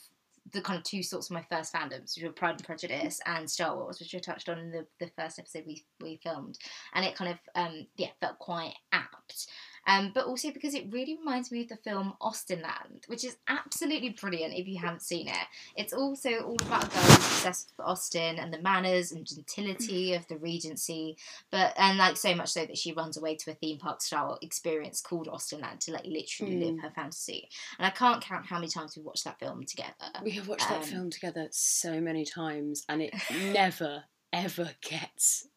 the 0.52 0.62
kind 0.62 0.78
of 0.78 0.84
two 0.84 1.02
sorts 1.02 1.30
of 1.30 1.34
my 1.34 1.44
first 1.50 1.74
fandoms, 1.74 2.16
which 2.16 2.24
were 2.24 2.32
Pride 2.32 2.56
and 2.56 2.64
Prejudice 2.64 3.20
and 3.26 3.50
Star 3.50 3.76
Wars, 3.76 4.00
which 4.00 4.14
I 4.14 4.20
touched 4.20 4.50
on 4.50 4.60
in 4.60 4.72
the, 4.72 4.86
the 5.00 5.12
first 5.18 5.40
episode 5.40 5.64
we 5.66 5.84
we 6.02 6.20
filmed, 6.24 6.58
and 6.94 7.06
it 7.06 7.16
kind 7.16 7.32
of 7.32 7.40
um, 7.56 7.88
yeah 7.98 8.10
felt 8.22 8.40
quite 8.40 8.76
apt. 8.92 9.48
Um, 9.88 10.12
but 10.14 10.26
also 10.26 10.52
because 10.52 10.74
it 10.74 10.88
really 10.92 11.16
reminds 11.18 11.52
me 11.52 11.62
of 11.62 11.70
the 11.70 11.78
film 11.78 12.14
Austenland, 12.22 13.08
which 13.08 13.24
is 13.24 13.38
absolutely 13.48 14.10
brilliant 14.10 14.54
if 14.54 14.68
you 14.68 14.80
haven't 14.80 15.02
seen 15.02 15.28
it. 15.28 15.48
It's 15.76 15.94
also 15.94 16.32
all 16.40 16.56
about 16.62 16.86
a 16.86 16.88
girl 16.90 17.02
who's 17.04 17.16
obsessed 17.16 17.74
with 17.78 17.86
Austen 17.88 18.40
and 18.40 18.54
the 18.54 18.62
manners 18.62 19.12
and 19.12 19.26
gentility 19.26 20.14
of 20.14 20.28
the 20.28 20.38
Regency, 20.38 21.18
but 21.52 21.74
and 21.78 21.98
like 21.98 22.18
so 22.18 22.34
much 22.36 22.50
so 22.50 22.66
that 22.66 22.78
she 22.78 22.94
runs 22.94 23.18
away 23.18 23.36
to 23.36 23.52
a 23.52 23.54
theme 23.56 23.78
park 23.78 24.02
style 24.02 24.38
experience 24.42 25.02
called 25.02 25.28
Austenland 25.28 25.80
to 25.82 25.92
like 25.92 26.06
literally 26.06 26.58
live 26.58 26.76
Mm. 26.76 26.82
her 26.82 26.92
fantasy. 26.92 27.50
And 27.78 27.86
I 27.86 27.90
can't 27.92 28.24
count 28.24 28.46
how 28.48 28.58
many 28.58 28.68
times 28.68 28.98
we 28.98 29.04
watched 29.04 29.24
that 29.26 29.40
film 29.40 29.64
together. 29.66 29.94
We 30.24 30.32
have 30.32 30.48
watched 30.48 30.68
that 30.70 30.82
Um, 30.82 30.88
film 30.90 31.10
together 31.12 31.48
so 31.52 32.02
many 32.02 32.26
times, 32.26 32.84
and 32.90 33.02
it 33.02 33.14
never 33.54 34.06
ever 34.34 34.72
gets 34.82 35.48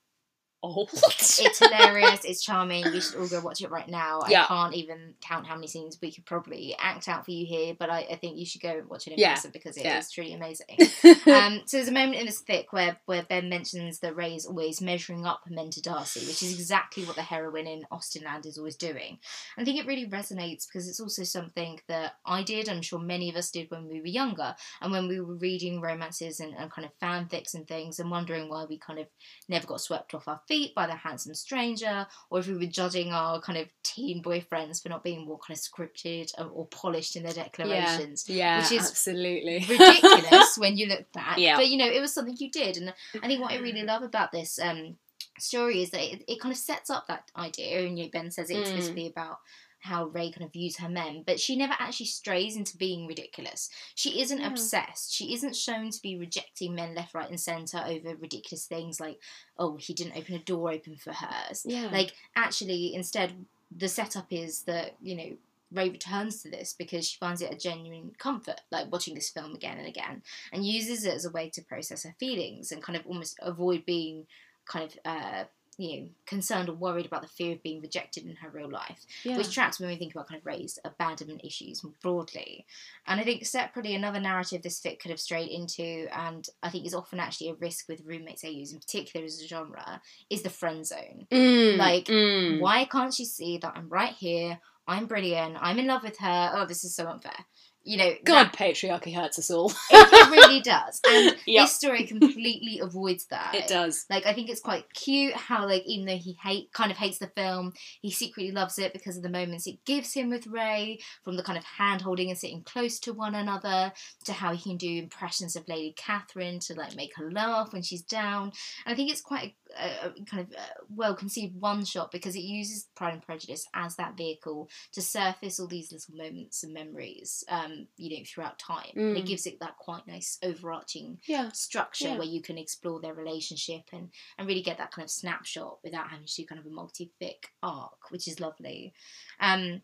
old. 0.63 0.91
It's 0.93 1.59
hilarious. 1.59 2.25
It's 2.25 2.43
charming. 2.43 2.85
We 2.93 3.01
should 3.01 3.17
all 3.17 3.29
go 3.29 3.41
watch 3.41 3.61
it 3.63 3.71
right 3.71 3.89
now. 3.89 4.23
Yeah. 4.29 4.45
I 4.45 4.47
can't 4.47 4.75
even 4.75 5.15
count 5.21 5.47
how 5.47 5.55
many 5.55 5.67
scenes 5.67 5.99
we 6.03 6.13
could 6.13 6.27
probably 6.27 6.75
act 6.79 7.09
out 7.09 7.25
for 7.25 7.31
you 7.31 7.47
here, 7.47 7.75
but 7.79 7.91
I, 7.91 8.07
I 8.11 8.17
think 8.17 8.39
you 8.39 8.47
should 8.47 8.63
go 8.63 8.83
watch 8.89 9.07
it 9.07 9.13
in 9.13 9.19
Yeah. 9.19 9.35
person 9.35 9.51
because 9.53 9.77
it 9.77 9.87
is 9.87 9.87
Yeah. 9.87 10.03
truly 10.15 10.33
amazing. 10.35 10.67
um, 11.33 11.63
so 11.67 11.77
there's 11.77 11.89
a 11.89 11.93
moment 11.93 12.17
in 12.17 12.27
this 12.27 12.41
thick 12.41 12.73
where, 12.73 12.99
where 13.07 13.23
Ben 13.23 13.49
mentions 13.49 14.01
that 14.01 14.17
Rey 14.17 14.35
is 14.35 14.47
always 14.47 14.81
measuring 14.81 15.27
up 15.27 15.43
to 15.49 15.83
Darcy, 15.83 16.21
which 16.21 16.43
is 16.43 16.55
exactly 16.59 17.05
what 17.05 17.17
the 17.17 17.23
heroine 17.23 17.67
in 17.67 17.85
Austenland 17.91 18.47
is 18.47 18.59
always 18.59 18.77
doing. 18.77 19.19
I 19.57 19.65
think 19.65 19.79
it 19.79 19.87
really 19.87 20.07
resonates 20.07 20.67
because 20.67 20.89
it's 20.89 21.01
also 21.01 21.25
something 21.25 21.81
that 21.89 22.15
I 22.25 22.43
did, 22.43 22.69
I'm 22.69 22.83
sure 22.83 22.99
many 22.99 23.29
of 23.29 23.37
us 23.37 23.51
did 23.51 23.71
when 23.71 23.89
we 23.89 24.01
were 24.01 24.07
younger, 24.07 24.55
and 24.81 24.93
when 24.93 25.09
we 25.09 25.21
were 25.21 25.35
reading 25.35 25.81
romances 25.81 26.41
and, 26.41 26.55
and 26.55 26.71
kind 26.71 26.87
of 26.87 26.93
fanfics 27.03 27.55
and 27.55 27.67
things, 27.67 27.99
and 27.99 28.11
wondering 28.11 28.49
why 28.49 28.65
we 28.69 28.79
kind 28.79 28.99
of 28.99 29.07
never 29.49 29.67
got 29.67 29.81
swept 29.81 30.15
off 30.15 30.29
our 30.29 30.41
feet 30.49 30.75
by 30.75 30.87
the 30.87 30.95
handsome 30.95 31.35
stranger, 31.35 32.07
or 32.31 32.39
if 32.41 32.49
we 32.49 32.55
were 32.55 32.67
judging 32.67 33.13
our 33.13 33.41
kind 33.41 33.59
of 33.59 33.69
teen 33.83 34.23
boyfriends 34.23 34.83
for 34.83 34.89
not 34.89 35.05
being 35.05 35.27
more 35.27 35.39
kind 35.39 35.57
of 35.57 35.63
scripted 35.63 36.33
or, 36.39 36.47
or 36.47 36.67
polished 36.67 37.15
in 37.17 37.23
their 37.23 37.33
declarations 37.35 38.25
yeah, 38.29 38.59
which 38.59 38.73
is 38.73 38.89
absolutely 38.89 39.59
ridiculous 39.69 40.57
when 40.57 40.77
you 40.77 40.87
look 40.87 41.11
back. 41.13 41.39
Yeah. 41.39 41.57
But 41.57 41.69
you 41.69 41.77
know, 41.77 41.87
it 41.87 42.01
was 42.01 42.13
something 42.15 42.37
you 42.39 42.51
did, 42.51 42.77
and 42.79 42.95
I 43.23 43.27
think 43.27 43.41
what 43.41 43.53
I 43.53 43.59
really 43.59 43.83
love 43.83 44.03
about 44.03 44.33
this 44.33 44.59
um, 44.59 44.97
story 45.39 45.83
is 45.83 45.91
that 45.91 46.03
it, 46.03 46.25
it 46.27 46.41
kind 46.41 46.53
of 46.53 46.59
sets 46.59 46.91
up 46.91 47.07
that 47.09 47.31
idea. 47.37 47.81
And 47.87 47.99
you 47.99 48.05
know, 48.07 48.11
Ben 48.13 48.31
says 48.31 48.51
it 48.51 48.57
Mm. 48.57 48.61
explicitly 48.63 49.07
about 49.07 49.39
how 49.81 50.07
Rey 50.07 50.31
kind 50.31 50.45
of 50.45 50.53
views 50.53 50.77
her 50.79 50.89
men, 50.89 51.23
but 51.27 51.39
she 51.41 51.57
never 51.57 51.75
actually 51.79 52.07
strays 52.07 52.57
into 52.57 52.77
being 52.77 53.07
ridiculous. 53.07 53.71
She 53.95 54.21
isn't 54.21 54.41
Yeah. 54.41 54.49
obsessed. 54.49 55.13
She 55.15 55.33
isn't 55.35 55.55
shown 55.57 55.91
to 55.91 56.03
be 56.03 56.17
rejecting 56.19 56.75
men 56.75 56.95
left, 56.95 57.15
right, 57.15 57.29
and 57.31 57.41
centre 57.41 57.83
over 57.87 58.17
ridiculous 58.17 58.67
things 58.67 58.99
like, 59.01 59.21
oh, 59.59 59.77
he 59.77 59.95
didn't 59.95 60.17
open 60.17 60.35
a 60.35 60.41
door 60.41 60.73
open 60.73 60.97
for 60.97 61.13
hers. 61.13 61.65
yeah, 61.67 61.89
Like, 61.93 62.13
actually, 62.37 62.95
instead, 62.95 63.47
the 63.71 63.89
setup 63.89 64.33
is 64.33 64.63
that, 64.63 64.97
you 65.01 65.15
know, 65.15 65.37
Rey 65.71 65.91
returns 65.91 66.43
to 66.43 66.51
this 66.51 66.73
because 66.73 67.07
she 67.07 67.19
finds 67.19 67.43
it 67.43 67.53
a 67.53 67.57
genuine 67.57 68.13
comfort, 68.19 68.63
like 68.71 68.91
watching 68.91 69.15
this 69.15 69.29
film 69.29 69.55
again 69.55 69.77
and 69.79 69.87
again, 69.87 70.23
and 70.51 70.67
uses 70.67 71.05
it 71.05 71.13
as 71.15 71.27
a 71.27 71.31
way 71.31 71.51
to 71.51 71.63
process 71.63 72.05
her 72.05 72.15
feelings 72.19 72.73
and 72.73 72.83
kind 72.83 72.97
of 72.97 73.07
almost 73.07 73.37
avoid 73.43 73.85
being 73.85 74.27
kind 74.65 74.91
of, 74.91 74.99
uh, 75.05 75.45
you 75.79 76.01
know, 76.01 76.09
concerned 76.27 76.69
or 76.69 76.75
worried 76.75 77.07
about 77.07 77.23
the 77.23 77.29
fear 77.29 77.53
of 77.53 77.63
being 77.63 77.81
rejected 77.81 78.27
in 78.27 78.35
her 78.37 78.51
real 78.51 78.69
life, 78.69 79.07
yeah. 79.25 79.37
which 79.37 79.55
tracks 79.55 79.79
when 79.79 79.89
we 79.89 79.97
think 79.97 80.13
about 80.13 80.29
kind 80.29 80.41
of 80.41 80.45
Rey's 80.45 80.79
abandonment 80.85 81.43
issues 81.45 81.85
more 81.85 81.95
broadly. 82.03 82.67
And 83.07 83.21
I 83.21 83.25
think 83.25 83.47
separately, 83.47 83.95
another 83.95 84.21
narrative 84.21 84.63
this 84.63 84.81
fic 84.81 84.99
could 84.99 85.13
have 85.13 85.21
strayed 85.21 85.51
into, 85.51 86.09
and 86.13 86.47
I 86.63 86.71
think 86.71 86.85
is 86.85 86.95
often 86.95 87.21
actually 87.21 87.51
a 87.51 87.55
risk 87.55 87.89
with 87.89 88.03
roommates 88.05 88.43
they 88.43 88.51
use, 88.51 88.73
in 88.73 88.81
particular 88.81 89.25
as 89.25 89.41
a 89.41 89.47
genre, 89.47 90.03
is 90.29 90.43
the 90.43 90.51
friend 90.51 90.85
zone. 90.85 91.29
Mm, 91.31 91.77
like, 91.77 92.07
mm. 92.07 92.61
Why 92.61 92.85
can't 92.85 93.15
she 93.15 93.25
see 93.25 93.59
that 93.59 93.75
I'm 93.77 93.89
right 93.89 94.15
here? 94.15 94.59
I'm 94.89 95.07
brilliant. 95.07 95.59
I'm 95.61 95.79
in 95.79 95.87
love 95.87 96.03
with 96.03 96.19
her. 96.19 96.51
Oh, 96.55 96.67
this 96.67 96.83
is 96.83 96.97
so 96.97 97.07
unfair. 97.07 97.45
You 97.85 97.97
know, 97.97 98.13
God, 98.25 98.49
that- 98.49 98.53
patriarchy 98.55 99.15
hurts 99.15 99.39
us 99.39 99.51
all. 99.51 99.73
it, 99.91 100.31
really 100.31 100.61
does. 100.63 101.01
And 101.09 101.37
Yep. 101.47 101.65
this 101.65 101.73
story 101.73 102.05
completely 102.05 102.81
avoids 102.81 103.27
that. 103.27 103.55
it 103.55 103.67
does. 103.67 104.05
Like 104.11 104.27
I 104.27 104.35
think 104.35 104.51
it's 104.51 104.61
quite 104.61 104.93
cute 104.93 105.33
how 105.35 105.65
like 105.67 105.85
even 105.87 106.05
though 106.07 106.17
he 106.19 106.37
hate 106.43 106.71
kind 106.73 106.91
of 106.91 106.99
hates 106.99 107.19
the 107.19 107.29
film, 107.29 107.73
he 108.03 108.11
secretly 108.11 108.53
loves 108.53 108.79
it 108.79 108.93
because 108.93 109.17
of 109.17 109.23
the 109.23 109.31
moments 109.31 109.67
it 109.67 109.85
gives 109.87 110.13
him 110.13 110.29
with 110.29 110.47
Rey, 110.47 110.99
from 111.23 111.37
the 111.37 111.43
kind 111.43 111.57
of 111.57 111.65
hand 111.65 112.03
holding 112.03 112.29
and 112.29 112.39
sitting 112.39 112.63
close 112.63 112.99
to 113.01 113.13
one 113.15 113.35
another, 113.35 113.93
to 114.25 114.33
how 114.35 114.53
he 114.55 114.63
can 114.63 114.77
do 114.77 114.99
impressions 114.99 115.57
of 115.57 115.67
Lady 115.69 115.95
Catherine 115.97 116.59
to 116.61 116.75
like 116.75 116.95
make 116.95 117.17
her 117.17 117.31
laugh 117.31 117.73
when 117.73 117.83
she's 117.83 118.03
down. 118.03 118.53
And 118.85 118.93
I 118.93 118.95
think 118.95 119.11
it's 119.11 119.23
quite 119.23 119.55
a, 119.81 120.09
a 120.09 120.25
kind 120.27 120.43
of 120.43 120.53
uh 120.53 120.83
well 120.95 121.15
conceived 121.15 121.59
one 121.59 121.85
shot 121.85 122.11
because 122.11 122.37
it 122.37 122.41
uses 122.43 122.87
Pride 122.97 123.15
and 123.15 123.23
Prejudice 123.23 123.67
as 123.75 123.97
that 123.97 124.17
vehicle 124.17 124.69
to 124.93 125.01
surface 125.01 125.59
all 125.59 125.67
these 125.69 125.91
little 125.93 126.15
moments 126.17 126.63
and 126.65 126.75
memories. 126.75 127.45
Um, 127.49 127.68
um, 127.69 127.87
you 127.97 128.19
know, 128.19 128.25
throughout 128.27 128.59
time. 128.59 128.91
And 128.95 129.17
it 129.19 129.25
Mm. 129.25 129.29
gives 129.29 129.47
it 129.47 129.61
that 129.61 129.77
quite 129.79 130.07
nice 130.07 130.39
overarching 130.43 131.21
Yeah. 131.27 131.51
structure 131.53 132.09
Yeah. 132.09 132.19
where 132.19 132.27
you 132.27 132.43
can 132.43 132.59
explore 132.59 133.01
their 133.01 133.15
relationship 133.15 133.85
and, 133.93 134.11
and 134.37 134.49
really 134.49 134.63
get 134.63 134.79
that 134.79 134.91
kind 134.93 135.05
of 135.05 135.11
snapshot 135.11 135.79
without 135.85 136.09
having 136.11 136.27
to 136.27 136.35
do 136.35 136.47
kind 136.47 136.61
of 136.61 136.67
a 136.67 136.71
multi-fic 136.71 137.45
arc, 137.63 138.11
which 138.11 138.27
is 138.29 138.41
lovely. 138.41 138.93
Um, 139.41 139.83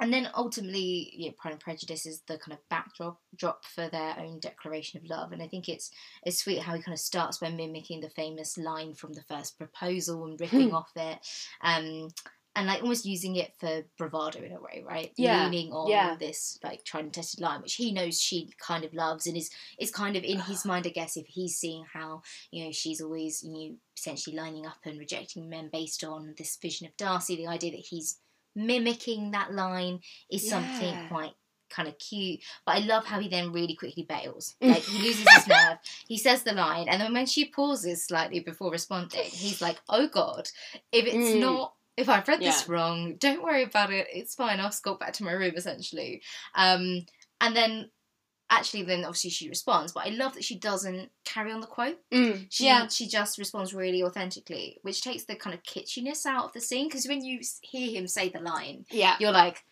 and 0.00 0.10
then 0.10 0.30
ultimately, 0.34 1.12
yeah, 1.14 1.32
Pride 1.36 1.52
and 1.52 1.60
Prejudice 1.60 2.06
is 2.06 2.22
the 2.22 2.38
kind 2.38 2.54
of 2.54 2.66
backdrop 2.70 3.20
drop 3.36 3.62
for 3.66 3.88
their 3.88 4.18
own 4.18 4.40
declaration 4.40 4.98
of 4.98 5.04
love, 5.10 5.32
and 5.32 5.42
I 5.42 5.48
think 5.48 5.68
it's 5.68 5.90
it's 6.24 6.38
sweet 6.38 6.62
how 6.62 6.74
he 6.74 6.82
kind 6.82 6.94
of 6.94 6.98
starts 6.98 7.36
by 7.38 7.50
mimicking 7.50 8.00
the 8.00 8.08
famous 8.08 8.56
line 8.56 8.94
from 8.94 9.12
the 9.12 9.22
first 9.24 9.58
proposal 9.58 10.24
and 10.24 10.40
ripping 10.40 10.70
Hmm. 10.70 10.74
off 10.74 10.90
it, 10.96 11.18
um, 11.60 12.08
and 12.56 12.66
like 12.66 12.82
almost 12.82 13.04
using 13.04 13.36
it 13.36 13.52
for 13.60 13.82
bravado 13.98 14.42
in 14.42 14.52
a 14.52 14.60
way, 14.60 14.82
right? 14.84 15.12
Yeah, 15.16 15.44
leaning 15.44 15.72
on 15.72 15.90
yeah. 15.90 16.16
this 16.18 16.58
like 16.64 16.84
tried 16.84 17.04
and 17.04 17.12
tested 17.12 17.40
line, 17.40 17.62
which 17.62 17.74
he 17.74 17.92
knows 17.92 18.20
she 18.20 18.50
kind 18.58 18.84
of 18.84 18.94
loves, 18.94 19.26
and 19.26 19.36
is 19.36 19.50
is 19.78 19.90
kind 19.90 20.16
of 20.16 20.24
in 20.24 20.40
his 20.40 20.64
mind, 20.70 20.86
I 20.86 20.90
guess, 20.90 21.16
if 21.16 21.26
he's 21.26 21.58
seeing 21.58 21.84
how 21.92 22.22
you 22.50 22.64
know 22.64 22.72
she's 22.72 23.00
always 23.00 23.44
you 23.44 23.52
know 23.52 23.76
potentially 23.94 24.34
lining 24.34 24.66
up 24.66 24.78
and 24.84 24.98
rejecting 24.98 25.48
men 25.48 25.68
based 25.70 26.02
on 26.02 26.34
this 26.38 26.56
vision 26.60 26.86
of 26.86 26.96
Darcy, 26.96 27.36
the 27.36 27.46
idea 27.46 27.70
that 27.72 27.86
he's 27.90 28.18
mimicking 28.56 29.32
that 29.32 29.52
line 29.52 30.00
is 30.30 30.48
something 30.48 31.08
quite 31.08 31.32
kind 31.68 31.88
of 31.88 31.98
cute. 31.98 32.40
But 32.64 32.76
I 32.76 32.78
love 32.80 33.04
how 33.04 33.20
he 33.20 33.28
then 33.28 33.52
really 33.52 33.74
quickly 33.76 34.06
bails. 34.08 34.54
Like 34.62 34.82
he 34.82 34.98
loses 35.02 35.28
his 35.30 35.46
nerve. 35.46 35.78
He 36.08 36.16
says 36.16 36.42
the 36.42 36.52
line, 36.52 36.88
and 36.88 37.00
then 37.02 37.12
when 37.12 37.26
she 37.26 37.50
pauses 37.50 38.04
slightly 38.06 38.40
before 38.40 38.70
responding, 38.70 39.20
he's 39.24 39.60
like, 39.60 39.78
"Oh 39.90 40.08
God, 40.08 40.48
if 40.90 41.04
it's 41.06 41.34
Mm. 41.34 41.40
not." 41.40 41.74
If 41.96 42.08
I've 42.08 42.28
read 42.28 42.40
this 42.40 42.68
wrong, 42.68 43.16
don't 43.16 43.42
worry 43.42 43.62
about 43.62 43.92
it. 43.92 44.06
It's 44.12 44.34
fine. 44.34 44.60
I'll 44.60 44.70
skulk 44.70 45.00
back 45.00 45.14
to 45.14 45.24
my 45.24 45.32
room, 45.32 45.54
essentially. 45.56 46.22
Um, 46.54 47.06
and 47.40 47.56
then, 47.56 47.90
actually, 48.50 48.82
then 48.82 49.04
obviously 49.04 49.30
she 49.30 49.48
responds. 49.48 49.92
But 49.92 50.06
I 50.06 50.10
love 50.10 50.34
that 50.34 50.44
she 50.44 50.58
doesn't 50.58 51.10
carry 51.24 51.52
on 51.52 51.60
the 51.60 51.66
quote. 51.66 51.98
Mm. 52.12 52.46
She 52.50 52.66
yeah. 52.66 52.86
she 52.88 53.08
just 53.08 53.38
responds 53.38 53.74
really 53.74 54.02
authentically, 54.02 54.78
which 54.82 55.02
takes 55.02 55.24
the 55.24 55.36
kind 55.36 55.54
of 55.54 55.62
kitschiness 55.62 56.26
out 56.26 56.44
of 56.46 56.52
the 56.52 56.60
scene. 56.60 56.88
Because 56.88 57.06
when 57.08 57.24
you 57.24 57.40
hear 57.62 57.90
him 57.98 58.06
say 58.06 58.28
the 58.28 58.40
line, 58.40 58.84
Yeah. 58.90 59.16
you're 59.18 59.32
like, 59.32 59.56
"Uh, 59.56 59.65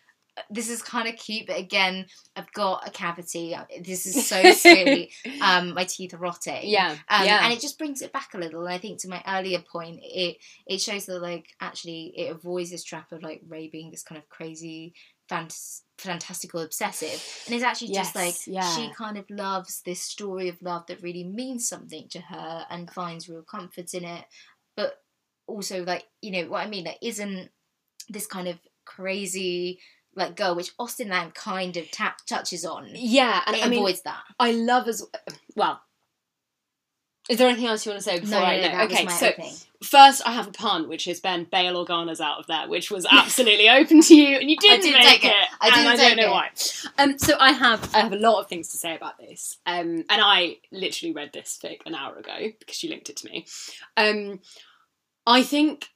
this 0.49 0.69
is 0.69 0.81
kind 0.81 1.07
of 1.07 1.15
cute, 1.15 1.47
but 1.47 1.57
again, 1.57 2.05
I've 2.35 2.51
got 2.51 2.87
a 2.87 2.91
cavity. 2.91 3.55
This 3.81 4.05
is 4.05 4.27
so 4.27 4.51
silly. 4.51 5.11
um, 5.41 5.73
my 5.73 5.85
teeth 5.85 6.13
are 6.13 6.17
rotting. 6.17 6.61
Yeah. 6.63 6.97
Um, 7.09 7.25
yeah. 7.25 7.43
And 7.43 7.53
it 7.53 7.61
just 7.61 7.77
brings 7.77 8.01
it 8.01 8.11
back 8.11 8.33
a 8.33 8.37
little. 8.37 8.65
And 8.65 8.73
I 8.73 8.77
think 8.77 8.99
to 9.01 9.09
my 9.09 9.23
earlier 9.27 9.59
point, 9.59 9.99
it 10.03 10.37
it 10.67 10.81
shows 10.81 11.05
that 11.05 11.21
like 11.21 11.47
actually 11.61 12.13
it 12.15 12.31
avoids 12.31 12.71
this 12.71 12.83
trap 12.83 13.11
of 13.11 13.23
like 13.23 13.41
Rey 13.47 13.69
being 13.69 13.91
this 13.91 14.03
kind 14.03 14.19
of 14.19 14.27
crazy, 14.29 14.93
fantas- 15.29 15.81
fantastical 15.97 16.61
obsessive, 16.61 17.23
and 17.45 17.55
it's 17.55 17.63
actually 17.63 17.93
just 17.93 18.15
like 18.15 18.35
yeah. 18.45 18.75
she 18.75 18.91
kind 18.93 19.17
of 19.17 19.25
loves 19.29 19.81
this 19.85 20.01
story 20.01 20.49
of 20.49 20.61
love 20.61 20.85
that 20.87 21.01
really 21.01 21.23
means 21.23 21.67
something 21.67 22.07
to 22.09 22.19
her 22.19 22.65
and 22.69 22.91
finds 22.91 23.29
real 23.29 23.43
comfort 23.43 23.93
in 23.93 24.03
it, 24.03 24.25
but 24.75 25.01
also 25.47 25.83
like 25.85 26.05
you 26.21 26.31
know 26.31 26.49
what 26.49 26.65
I 26.65 26.69
mean, 26.69 26.85
like 26.85 26.99
isn't 27.01 27.49
this 28.09 28.27
kind 28.27 28.47
of 28.47 28.59
crazy 28.85 29.79
like 30.15 30.35
go, 30.35 30.53
which 30.53 30.75
Austenland 30.77 31.33
kind 31.33 31.75
of 31.77 31.89
tap 31.91 32.25
touches 32.25 32.65
on. 32.65 32.89
yeah. 32.93 33.41
And 33.45 33.55
it 33.55 33.65
I 33.65 33.69
mean, 33.69 33.79
avoids 33.79 34.01
that. 34.03 34.23
I 34.39 34.51
love 34.51 34.87
as 34.87 35.05
well. 35.55 35.81
Is 37.27 37.39
there 37.39 37.47
anything 37.47 37.65
else 37.65 37.83
you 37.85 37.91
want 37.91 38.03
to 38.03 38.07
say 38.07 38.19
before 38.19 38.35
No, 38.35 38.39
no, 38.41 38.45
I 38.45 38.61
no, 38.61 38.67
know? 38.71 38.83
okay, 38.83 39.03
my 39.03 39.11
so 39.11 39.29
opening. 39.29 39.53
first 39.83 40.21
I 40.27 40.31
have 40.33 40.47
a 40.47 40.51
pun, 40.51 40.87
which 40.87 41.07
is 41.07 41.19
Ben 41.19 41.47
Bail 41.51 41.83
Organa's 41.83 42.21
out 42.21 42.37
of 42.37 42.45
there, 42.45 42.69
which 42.69 42.91
was 42.91 43.07
absolutely 43.11 43.67
open 43.67 44.01
to 44.01 44.15
you, 44.15 44.37
and 44.37 44.47
you 44.49 44.55
didn't, 44.61 44.81
didn't 44.83 44.99
make 44.99 45.21
take 45.21 45.25
it. 45.25 45.33
I 45.59 45.67
and 45.67 45.75
didn't 45.75 45.87
I 45.87 45.95
don't 45.95 46.17
know 46.17 46.27
it. 46.27 46.31
why. 46.31 46.49
Um, 47.03 47.17
so 47.17 47.35
I 47.39 47.51
have 47.51 47.95
I 47.95 48.01
have 48.01 48.13
a 48.13 48.17
lot 48.17 48.41
of 48.41 48.47
things 48.47 48.67
to 48.69 48.77
say 48.77 48.95
about 48.95 49.17
this, 49.17 49.57
um, 49.65 50.03
and 50.07 50.21
I 50.21 50.57
literally 50.71 51.13
read 51.15 51.31
this 51.33 51.57
fic 51.61 51.79
an 51.87 51.95
hour 51.95 52.15
ago 52.15 52.51
because 52.59 52.83
you 52.83 52.91
linked 52.91 53.09
it 53.09 53.17
to 53.17 53.25
me. 53.27 53.47
Um, 53.97 54.39
I 55.25 55.41
think. 55.41 55.89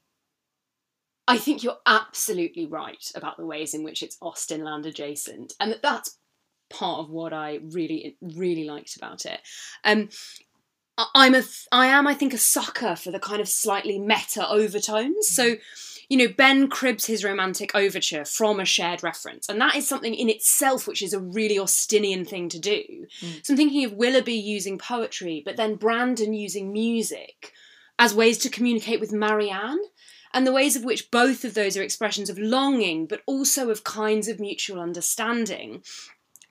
I 1.29 1.37
think 1.37 1.63
you're 1.63 1.77
absolutely 1.85 2.65
right 2.65 3.11
about 3.15 3.37
the 3.37 3.45
ways 3.45 3.73
in 3.73 3.83
which 3.83 4.03
it's 4.03 4.17
Austenland 4.21 4.85
adjacent, 4.85 5.53
and 5.59 5.71
that 5.71 5.81
that's 5.81 6.17
part 6.69 6.99
of 6.99 7.09
what 7.09 7.33
I 7.33 7.59
really 7.71 8.17
really 8.21 8.65
liked 8.65 8.95
about 8.95 9.25
it. 9.25 9.39
Um, 9.83 10.09
I- 10.97 11.07
I'm 11.15 11.35
a 11.35 11.43
I 11.71 11.87
am 11.87 12.07
I 12.07 12.13
think 12.13 12.33
a 12.33 12.37
sucker 12.37 12.95
for 12.95 13.11
the 13.11 13.19
kind 13.19 13.41
of 13.41 13.47
slightly 13.47 13.99
meta 13.99 14.47
overtones. 14.49 15.27
So, 15.29 15.57
you 16.09 16.17
know, 16.17 16.27
Ben 16.27 16.67
cribs 16.67 17.05
his 17.05 17.23
romantic 17.23 17.75
overture 17.75 18.25
from 18.25 18.59
a 18.59 18.65
shared 18.65 19.03
reference, 19.03 19.47
and 19.47 19.61
that 19.61 19.75
is 19.75 19.87
something 19.87 20.13
in 20.13 20.29
itself 20.29 20.87
which 20.87 21.01
is 21.01 21.13
a 21.13 21.19
really 21.19 21.57
Austenian 21.57 22.25
thing 22.25 22.49
to 22.49 22.59
do. 22.59 23.07
Mm. 23.21 23.45
So 23.45 23.53
I'm 23.53 23.57
thinking 23.57 23.85
of 23.85 23.93
Willoughby 23.93 24.33
using 24.33 24.77
poetry, 24.77 25.41
but 25.45 25.57
then 25.57 25.75
Brandon 25.75 26.33
using 26.33 26.73
music 26.73 27.53
as 27.97 28.13
ways 28.13 28.37
to 28.39 28.49
communicate 28.49 28.99
with 28.99 29.11
Marianne. 29.11 29.81
And 30.33 30.45
the 30.45 30.53
ways 30.53 30.75
of 30.75 30.83
which 30.83 31.09
both 31.11 31.43
of 31.43 31.53
those 31.53 31.75
are 31.75 31.83
expressions 31.83 32.29
of 32.29 32.37
longing, 32.37 33.07
but 33.07 33.21
also 33.25 33.69
of 33.69 33.83
kinds 33.83 34.27
of 34.27 34.39
mutual 34.39 34.79
understanding. 34.79 35.83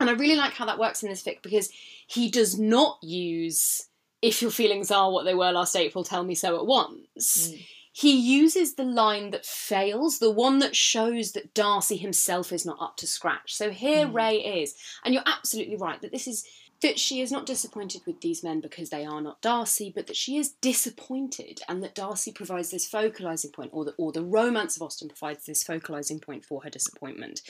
And 0.00 0.08
I 0.08 0.12
really 0.12 0.36
like 0.36 0.54
how 0.54 0.66
that 0.66 0.78
works 0.78 1.02
in 1.02 1.08
this 1.08 1.22
fic 1.22 1.42
because 1.42 1.70
he 2.06 2.30
does 2.30 2.58
not 2.58 2.98
use 3.02 3.88
if 4.20 4.42
your 4.42 4.50
feelings 4.50 4.90
are 4.90 5.12
what 5.12 5.24
they 5.24 5.34
were 5.34 5.52
last 5.52 5.76
April, 5.76 6.04
tell 6.04 6.24
me 6.24 6.34
so 6.34 6.56
at 6.56 6.66
once. 6.66 7.52
Mm. 7.52 7.66
He 7.92 8.16
uses 8.16 8.74
the 8.74 8.84
line 8.84 9.30
that 9.30 9.46
fails, 9.46 10.18
the 10.18 10.30
one 10.30 10.60
that 10.60 10.76
shows 10.76 11.32
that 11.32 11.54
Darcy 11.54 11.96
himself 11.96 12.52
is 12.52 12.64
not 12.66 12.80
up 12.80 12.96
to 12.98 13.06
scratch. 13.06 13.54
So 13.54 13.70
here 13.70 14.06
Mm. 14.06 14.14
Rey 14.14 14.62
is. 14.62 14.74
And 15.04 15.14
you're 15.14 15.22
absolutely 15.26 15.76
right 15.76 16.00
that 16.02 16.12
this 16.12 16.26
is 16.26 16.44
that 16.82 16.98
she 16.98 17.20
is 17.20 17.32
not 17.32 17.46
disappointed 17.46 18.02
with 18.06 18.20
these 18.20 18.44
men 18.44 18.60
because 18.60 18.90
they 18.90 19.04
are 19.04 19.20
not 19.20 19.42
Darcy, 19.42 19.92
but 19.94 20.06
that 20.06 20.16
she 20.16 20.36
is 20.36 20.54
disappointed 20.60 21.60
and 21.68 21.82
that 21.82 21.94
Darcy 21.94 22.32
provides 22.32 22.70
this 22.70 22.86
focalizing 22.86 23.50
point, 23.50 23.70
or 23.72 23.84
the, 23.84 23.94
or 23.98 24.12
the 24.12 24.24
romance 24.24 24.76
of 24.76 24.82
Austen 24.82 25.08
provides 25.08 25.44
this 25.44 25.64
focalizing 25.64 26.20
point 26.20 26.44
for 26.44 26.62
her 26.62 26.70
disappointment. 26.70 27.40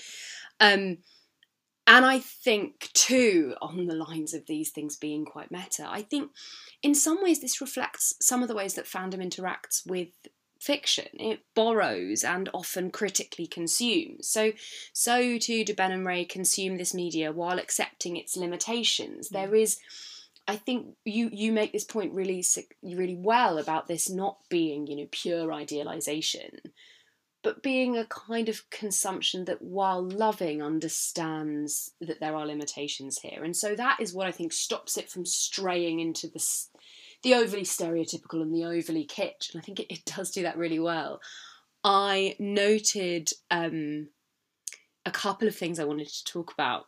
Um, 0.60 0.98
and 1.86 2.04
I 2.04 2.18
think, 2.18 2.90
too, 2.92 3.54
on 3.62 3.86
the 3.86 3.94
lines 3.94 4.34
of 4.34 4.46
these 4.46 4.70
things 4.70 4.96
being 4.96 5.24
quite 5.24 5.50
meta, 5.50 5.86
I 5.88 6.02
think 6.02 6.30
in 6.82 6.94
some 6.94 7.22
ways 7.22 7.40
this 7.40 7.62
reflects 7.62 8.14
some 8.20 8.42
of 8.42 8.48
the 8.48 8.54
ways 8.54 8.74
that 8.74 8.84
fandom 8.84 9.22
interacts 9.22 9.86
with 9.86 10.08
fiction. 10.58 11.08
It 11.14 11.40
borrows 11.54 12.24
and 12.24 12.48
often 12.52 12.90
critically 12.90 13.46
consumes. 13.46 14.28
So, 14.28 14.52
so 14.92 15.38
too 15.38 15.64
do 15.64 15.74
Ben 15.74 15.92
and 15.92 16.06
Rey 16.06 16.24
consume 16.24 16.76
this 16.76 16.94
media 16.94 17.32
while 17.32 17.58
accepting 17.58 18.16
its 18.16 18.36
limitations. 18.36 19.28
Mm. 19.28 19.32
There 19.32 19.54
is. 19.54 19.78
I 20.46 20.56
think 20.56 20.96
you 21.04 21.28
you 21.30 21.52
make 21.52 21.72
this 21.72 21.84
point 21.84 22.14
really 22.14 22.42
really 22.82 23.16
well 23.16 23.58
about 23.58 23.86
this 23.86 24.08
not 24.08 24.38
being 24.48 24.86
you 24.86 24.96
know 24.96 25.08
pure 25.10 25.52
idealization, 25.52 26.58
but 27.42 27.62
being 27.62 27.96
a 27.96 28.06
kind 28.06 28.48
of 28.48 28.68
consumption 28.70 29.44
that 29.44 29.62
while 29.62 30.02
loving 30.02 30.62
understands 30.62 31.92
that 32.00 32.20
there 32.20 32.34
are 32.34 32.46
limitations 32.46 33.18
here 33.20 33.44
and 33.44 33.56
so 33.56 33.74
that 33.74 33.98
is 34.00 34.12
what 34.12 34.26
i 34.26 34.32
think 34.32 34.52
stops 34.52 34.96
it 34.96 35.08
from 35.08 35.24
straying 35.24 36.00
into 36.00 36.26
the 36.26 36.40
the 37.22 37.34
overly 37.34 37.62
stereotypical 37.62 38.42
and 38.42 38.54
the 38.54 38.64
overly 38.64 39.06
kitsch 39.06 39.52
and 39.52 39.60
i 39.60 39.64
think 39.64 39.80
it, 39.80 39.92
it 39.92 40.04
does 40.04 40.30
do 40.30 40.42
that 40.42 40.56
really 40.56 40.80
well 40.80 41.20
i 41.84 42.34
noted 42.38 43.30
um, 43.50 44.08
a 45.06 45.10
couple 45.10 45.48
of 45.48 45.54
things 45.54 45.78
i 45.78 45.84
wanted 45.84 46.08
to 46.08 46.24
talk 46.24 46.52
about 46.52 46.86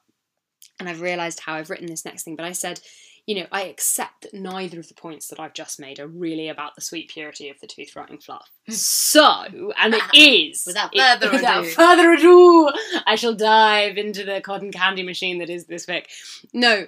and 0.78 0.88
i've 0.88 1.00
realized 1.00 1.40
how 1.40 1.54
i've 1.54 1.70
written 1.70 1.86
this 1.86 2.04
next 2.04 2.22
thing 2.22 2.36
but 2.36 2.46
i 2.46 2.52
said 2.52 2.80
you 3.26 3.36
know, 3.36 3.46
I 3.52 3.66
accept 3.66 4.22
that 4.22 4.34
neither 4.34 4.80
of 4.80 4.88
the 4.88 4.94
points 4.94 5.28
that 5.28 5.38
I've 5.38 5.54
just 5.54 5.78
made 5.78 6.00
are 6.00 6.06
really 6.08 6.48
about 6.48 6.74
the 6.74 6.80
sweet 6.80 7.10
purity 7.10 7.48
of 7.48 7.60
the 7.60 7.68
tooth 7.68 7.94
rotting 7.94 8.18
fluff. 8.18 8.50
so, 8.68 9.72
and 9.78 9.94
it 9.94 10.02
is. 10.14 10.64
Without 10.66 10.90
it- 10.92 11.00
further 11.00 11.30
without 11.36 11.66
further 11.66 12.12
ado, 12.12 12.70
I 13.06 13.14
shall 13.14 13.34
dive 13.34 13.98
into 13.98 14.24
the 14.24 14.40
cotton 14.40 14.72
candy 14.72 15.04
machine 15.04 15.38
that 15.38 15.48
is 15.48 15.66
this 15.66 15.86
fic. 15.86 16.06
No. 16.52 16.86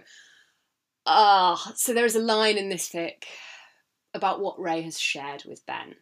Ah, 1.07 1.73
so 1.77 1.93
there 1.93 2.05
is 2.05 2.17
a 2.17 2.21
line 2.21 2.57
in 2.57 2.69
this 2.69 2.89
fic 2.89 3.25
about 4.15 4.41
what 4.41 4.61
Rey 4.61 4.83
has 4.83 5.01
shared 5.01 5.45
with 5.47 5.65
Ben 5.67 5.97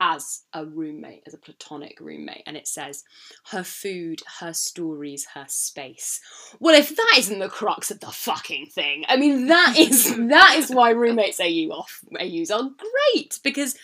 as 0.00 0.42
a 0.52 0.66
roommate, 0.66 1.22
as 1.26 1.34
a 1.34 1.38
platonic 1.38 1.98
roommate, 2.00 2.42
and 2.46 2.56
it 2.56 2.66
says, 2.66 3.04
her 3.50 3.62
food, 3.62 4.22
her 4.40 4.52
stories, 4.52 5.26
her 5.34 5.46
space. 5.48 6.20
Well, 6.60 6.74
if 6.74 6.94
that 6.94 7.14
isn't 7.16 7.38
the 7.38 7.48
crux 7.48 7.90
of 7.90 8.00
the 8.00 8.10
fucking 8.10 8.66
thing, 8.66 9.04
I 9.08 9.16
mean, 9.16 9.46
that 9.46 9.74
is 9.78 10.14
that 10.16 10.56
is 10.56 10.70
why 10.70 10.90
roommates 10.90 11.40
AU 11.40 11.70
off 11.70 12.00
AUs 12.20 12.50
are 12.50 12.70
great 13.14 13.38
because 13.42 13.76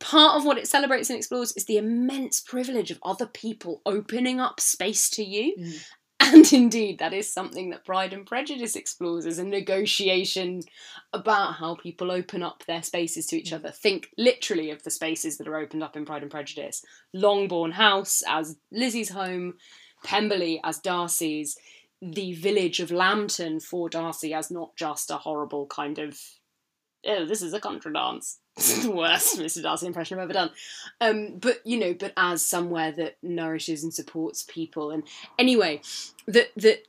part 0.00 0.36
of 0.36 0.44
what 0.44 0.58
it 0.58 0.68
celebrates 0.68 1.10
and 1.10 1.16
explores 1.16 1.52
is 1.52 1.66
the 1.66 1.76
immense 1.76 2.40
privilege 2.40 2.90
of 2.90 2.98
other 3.02 3.26
people 3.26 3.82
opening 3.86 4.40
up 4.40 4.60
space 4.60 5.08
to 5.10 5.24
you. 5.24 5.54
Mm. 5.58 5.86
And 6.26 6.50
indeed, 6.52 6.98
that 7.00 7.12
is 7.12 7.30
something 7.30 7.70
that 7.70 7.84
Pride 7.84 8.12
and 8.12 8.26
Prejudice 8.26 8.76
explores 8.76 9.26
as 9.26 9.38
a 9.38 9.44
negotiation 9.44 10.62
about 11.12 11.56
how 11.56 11.74
people 11.74 12.10
open 12.10 12.42
up 12.42 12.64
their 12.66 12.82
spaces 12.82 13.26
to 13.26 13.36
each 13.36 13.52
other. 13.52 13.70
Think 13.70 14.08
literally 14.16 14.70
of 14.70 14.82
the 14.82 14.90
spaces 14.90 15.36
that 15.36 15.48
are 15.48 15.56
opened 15.56 15.82
up 15.82 15.96
in 15.96 16.06
Pride 16.06 16.22
and 16.22 16.30
Prejudice. 16.30 16.82
Longbourn 17.12 17.72
House 17.72 18.22
as 18.26 18.56
Lizzie's 18.72 19.10
home, 19.10 19.54
Pemberley 20.02 20.60
as 20.64 20.78
Darcy's. 20.78 21.56
the 22.02 22.32
village 22.34 22.80
of 22.80 22.90
Lambton 22.90 23.60
for 23.60 23.88
Darcy 23.88 24.34
as 24.34 24.50
not 24.50 24.76
just 24.76 25.10
a 25.10 25.16
horrible 25.16 25.66
kind 25.66 25.98
of 25.98 26.18
oh 27.06 27.24
this 27.24 27.40
is 27.40 27.54
a 27.54 27.60
contra 27.60 27.92
dance 27.92 28.40
the 28.56 28.90
worst 28.90 29.38
Mr. 29.38 29.62
Darcy 29.62 29.86
impression 29.86 30.18
I've 30.18 30.24
ever 30.24 30.32
done. 30.32 30.50
Um, 31.00 31.38
but 31.38 31.60
you 31.64 31.78
know, 31.78 31.94
but 31.94 32.12
as 32.16 32.46
somewhere 32.46 32.92
that 32.92 33.16
nourishes 33.22 33.82
and 33.82 33.92
supports 33.92 34.44
people. 34.44 34.90
And 34.90 35.02
anyway, 35.38 35.80
that 36.26 36.50
that 36.56 36.86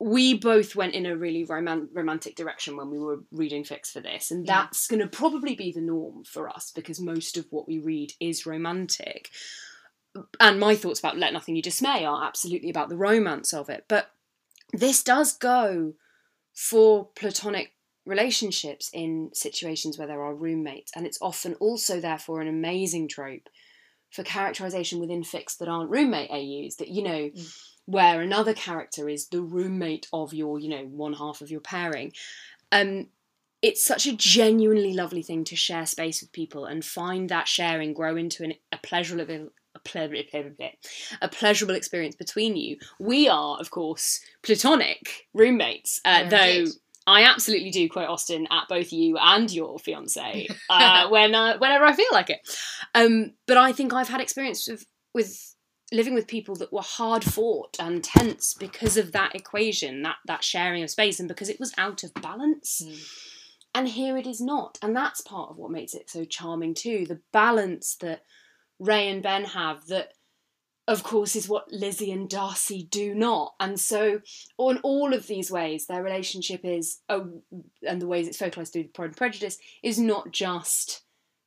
we 0.00 0.34
both 0.34 0.76
went 0.76 0.94
in 0.94 1.06
a 1.06 1.16
really 1.16 1.44
roman- 1.44 1.88
romantic 1.92 2.36
direction 2.36 2.76
when 2.76 2.90
we 2.90 2.98
were 2.98 3.20
reading 3.32 3.64
fics 3.64 3.90
for 3.90 4.00
this, 4.00 4.30
and 4.30 4.46
that's 4.46 4.86
going 4.86 5.00
to 5.00 5.08
probably 5.08 5.56
be 5.56 5.72
the 5.72 5.80
norm 5.80 6.22
for 6.22 6.48
us 6.48 6.70
because 6.72 7.00
most 7.00 7.36
of 7.36 7.46
what 7.50 7.66
we 7.66 7.78
read 7.78 8.12
is 8.20 8.46
romantic. 8.46 9.30
And 10.40 10.60
my 10.60 10.76
thoughts 10.76 11.00
about 11.00 11.18
Let 11.18 11.32
Nothing 11.32 11.56
You 11.56 11.62
Dismay 11.62 12.04
are 12.04 12.24
absolutely 12.24 12.70
about 12.70 12.88
the 12.88 12.96
romance 12.96 13.52
of 13.52 13.68
it, 13.68 13.84
but 13.88 14.12
this 14.72 15.02
does 15.02 15.32
go 15.32 15.94
for 16.54 17.08
platonic 17.16 17.72
relationships 18.08 18.90
in 18.92 19.30
situations 19.32 19.98
where 19.98 20.08
there 20.08 20.22
are 20.22 20.34
roommates, 20.34 20.90
and 20.96 21.06
it's 21.06 21.18
often 21.20 21.54
also 21.54 22.00
therefore 22.00 22.40
an 22.40 22.48
amazing 22.48 23.06
trope 23.08 23.48
for 24.10 24.22
characterization 24.22 24.98
within 25.00 25.22
fics 25.22 25.56
that 25.58 25.68
aren't 25.68 25.90
roommate 25.90 26.30
AUs. 26.30 26.76
That 26.76 26.88
you 26.88 27.02
know, 27.02 27.30
Mm. 27.30 27.58
where 27.84 28.20
another 28.20 28.54
character 28.54 29.08
is 29.08 29.28
the 29.28 29.40
roommate 29.42 30.06
of 30.12 30.34
your, 30.34 30.58
you 30.58 30.68
know, 30.68 30.84
one 30.84 31.14
half 31.14 31.40
of 31.40 31.50
your 31.50 31.60
pairing. 31.60 32.12
Um, 32.72 33.08
it's 33.62 33.82
such 33.84 34.06
a 34.06 34.12
genuinely 34.16 34.92
lovely 34.94 35.22
thing 35.22 35.42
to 35.44 35.56
share 35.56 35.86
space 35.86 36.20
with 36.20 36.32
people 36.32 36.64
and 36.66 36.84
find 36.84 37.28
that 37.28 37.48
sharing 37.48 37.92
grow 37.94 38.16
into 38.16 38.44
an, 38.44 38.54
a 38.72 38.78
pleasurable. 38.78 39.50
A, 39.74 39.78
ple- 39.80 40.10
a 41.22 41.28
pleasurable 41.28 41.74
experience 41.76 42.16
between 42.16 42.56
you. 42.56 42.78
We 42.98 43.28
are, 43.28 43.58
of 43.60 43.70
course, 43.70 44.20
platonic 44.42 45.28
roommates, 45.32 46.00
uh, 46.04 46.28
though. 46.28 46.64
I 47.08 47.22
absolutely 47.24 47.70
do 47.70 47.88
quote 47.88 48.10
Austen 48.10 48.46
at 48.50 48.68
both 48.68 48.92
you 48.92 49.16
and 49.16 49.50
your 49.50 49.78
fiance 49.78 50.46
uh, 50.70 51.08
when 51.08 51.34
uh, 51.34 51.56
whenever 51.56 51.86
I 51.86 51.94
feel 51.94 52.10
like 52.12 52.28
it. 52.28 52.40
Um, 52.94 53.32
but 53.46 53.56
I 53.56 53.72
think 53.72 53.94
I've 53.94 54.08
had 54.08 54.20
experience 54.20 54.68
with 54.68 54.84
with 55.14 55.54
living 55.90 56.12
with 56.12 56.26
people 56.26 56.54
that 56.56 56.70
were 56.70 56.82
hard 56.82 57.24
fought 57.24 57.76
and 57.80 58.04
tense 58.04 58.52
because 58.52 58.98
of 58.98 59.12
that 59.12 59.34
equation, 59.34 60.02
that 60.02 60.16
that 60.26 60.44
sharing 60.44 60.82
of 60.82 60.90
space, 60.90 61.18
and 61.18 61.28
because 61.28 61.48
it 61.48 61.58
was 61.58 61.72
out 61.78 62.04
of 62.04 62.12
balance. 62.14 62.82
Mm. 62.84 63.08
And 63.74 63.88
here 63.88 64.16
it 64.16 64.26
is 64.26 64.40
not, 64.40 64.78
and 64.82 64.94
that's 64.94 65.20
part 65.20 65.50
of 65.50 65.56
what 65.56 65.70
makes 65.70 65.94
it 65.94 66.10
so 66.10 66.24
charming 66.24 66.74
too. 66.74 67.06
The 67.06 67.20
balance 67.32 67.96
that 68.00 68.22
Rey 68.78 69.08
and 69.08 69.22
Ben 69.22 69.44
have 69.44 69.86
that 69.86 70.12
of 70.88 71.02
course, 71.02 71.36
is 71.36 71.50
what 71.50 71.70
Lizzie 71.70 72.10
and 72.10 72.30
Darcy 72.30 72.88
do 72.90 73.14
not. 73.14 73.54
And 73.60 73.78
so, 73.78 74.22
on 74.56 74.78
all 74.78 75.12
of 75.12 75.26
these 75.26 75.50
ways, 75.50 75.86
their 75.86 76.02
relationship 76.02 76.64
is, 76.64 77.00
oh, 77.10 77.42
and 77.86 78.00
the 78.00 78.06
ways 78.06 78.26
it's 78.26 78.38
focalised 78.38 78.72
through 78.72 78.84
Pride 78.84 79.08
and 79.08 79.16
Prejudice, 79.16 79.58
is 79.82 79.98
not 79.98 80.32
just, 80.32 81.02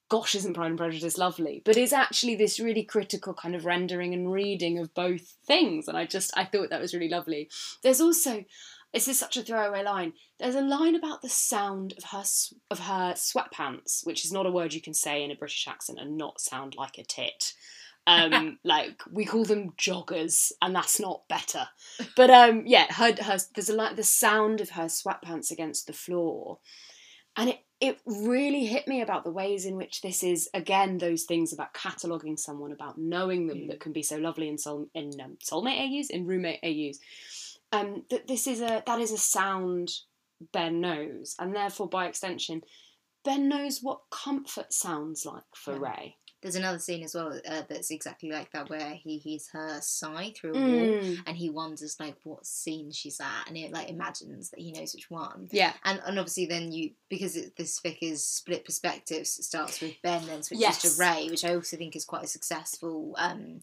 gosh, 0.09 0.35
isn't 0.35 0.53
Pride 0.53 0.67
and 0.67 0.77
Prejudice 0.77 1.17
lovely, 1.17 1.63
but 1.65 1.75
is 1.75 1.91
actually 1.91 2.35
this 2.35 2.59
really 2.59 2.83
critical 2.83 3.33
kind 3.33 3.55
of 3.55 3.65
rendering 3.65 4.13
and 4.13 4.31
reading 4.31 4.77
of 4.77 4.93
both 4.93 5.33
things. 5.43 5.87
And 5.87 5.97
I 5.97 6.05
just, 6.05 6.31
I 6.37 6.45
thought 6.45 6.69
that 6.69 6.81
was 6.81 6.93
really 6.93 7.09
lovely. 7.09 7.49
There's 7.81 7.99
also, 7.99 8.45
this 8.93 9.07
is 9.07 9.17
such 9.17 9.37
a 9.37 9.41
throwaway 9.41 9.83
line. 9.83 10.13
There's 10.37 10.53
a 10.53 10.61
line 10.61 10.93
about 10.93 11.23
the 11.23 11.29
sound 11.29 11.95
of 11.97 12.03
her 12.11 12.23
of 12.69 12.79
her 12.79 13.13
sweatpants, 13.13 14.05
which 14.05 14.23
is 14.23 14.31
not 14.31 14.45
a 14.45 14.51
word 14.51 14.75
you 14.75 14.81
can 14.81 14.93
say 14.93 15.23
in 15.23 15.31
a 15.31 15.35
British 15.35 15.67
accent 15.67 15.97
and 15.99 16.15
not 16.15 16.39
sound 16.39 16.75
like 16.75 16.99
a 16.99 17.03
tit 17.03 17.53
um 18.11 18.57
like 18.63 19.01
we 19.11 19.25
call 19.25 19.45
them 19.45 19.71
joggers 19.77 20.51
and 20.61 20.75
that's 20.75 20.99
not 20.99 21.27
better 21.29 21.67
but 22.15 22.29
um 22.29 22.63
yeah 22.65 22.85
her, 22.91 23.13
her 23.23 23.37
there's 23.55 23.69
a 23.69 23.75
like 23.75 23.95
the 23.95 24.03
sound 24.03 24.61
of 24.61 24.71
her 24.71 24.85
sweatpants 24.85 25.51
against 25.51 25.87
the 25.87 25.93
floor 25.93 26.59
and 27.37 27.49
it 27.49 27.59
it 27.79 27.97
really 28.05 28.65
hit 28.65 28.87
me 28.87 29.01
about 29.01 29.23
the 29.23 29.31
ways 29.31 29.65
in 29.65 29.75
which 29.75 30.01
this 30.01 30.21
is 30.23 30.49
again 30.53 30.97
those 30.99 31.23
things 31.23 31.51
about 31.53 31.73
cataloging 31.73 32.37
someone 32.37 32.71
about 32.71 32.97
knowing 32.97 33.47
them 33.47 33.57
Mm. 33.57 33.67
that 33.69 33.79
can 33.79 33.93
be 33.93 34.03
so 34.03 34.17
lovely 34.17 34.47
in 34.49 34.57
soul 34.57 34.87
in 34.93 35.11
um, 35.19 35.37
soulmate 35.43 35.79
AUs 35.99 36.09
in 36.09 36.25
roommate 36.27 36.59
AUs 36.63 36.99
um 37.71 38.03
that 38.09 38.27
this 38.27 38.45
is 38.47 38.61
a 38.61 38.83
that 38.85 38.99
is 38.99 39.11
a 39.11 39.17
sound 39.17 39.91
Ben 40.53 40.81
knows 40.81 41.35
and 41.39 41.55
therefore 41.55 41.87
by 41.87 42.07
extension 42.07 42.61
Ben 43.23 43.47
knows 43.47 43.79
what 43.81 44.01
comfort 44.09 44.73
sounds 44.73 45.25
like 45.25 45.43
for 45.55 45.73
Yeah. 45.73 45.79
Rey 45.89 46.17
There's 46.41 46.55
another 46.55 46.79
scene 46.79 47.03
as 47.03 47.13
well 47.13 47.39
uh, 47.47 47.61
that's 47.69 47.91
exactly 47.91 48.31
like 48.31 48.51
that, 48.51 48.69
where 48.69 48.93
he 48.95 49.17
hears 49.17 49.47
her 49.53 49.79
sigh 49.81 50.33
through 50.35 50.55
a 50.55 50.59
wall, 50.59 50.87
Mm. 51.01 51.19
and 51.27 51.37
he 51.37 51.49
wonders 51.49 51.97
like 51.99 52.15
what 52.23 52.45
scene 52.45 52.91
she's 52.91 53.19
at, 53.19 53.47
and 53.47 53.55
it 53.57 53.71
like 53.71 53.89
imagines 53.89 54.49
that 54.49 54.59
he 54.59 54.71
knows 54.71 54.93
which 54.93 55.09
one. 55.11 55.47
yeah 55.51 55.73
And 55.83 56.01
and 56.05 56.17
obviously 56.19 56.47
then 56.47 56.71
you 56.71 56.91
because 57.09 57.35
it, 57.35 57.55
this 57.57 57.79
fic 57.79 57.99
is 58.01 58.25
split 58.25 58.65
perspectives. 58.65 59.37
It 59.39 59.43
starts 59.43 59.81
with 59.81 59.93
Ben, 60.01 60.25
then 60.25 60.43
switches 60.43 60.61
Yes. 60.61 60.81
to 60.95 60.99
Rey, 61.01 61.27
which 61.29 61.45
I 61.45 61.55
also 61.55 61.77
think 61.77 61.95
is 61.95 62.05
quite 62.05 62.23
a 62.23 62.27
successful. 62.27 63.15
Um, 63.17 63.61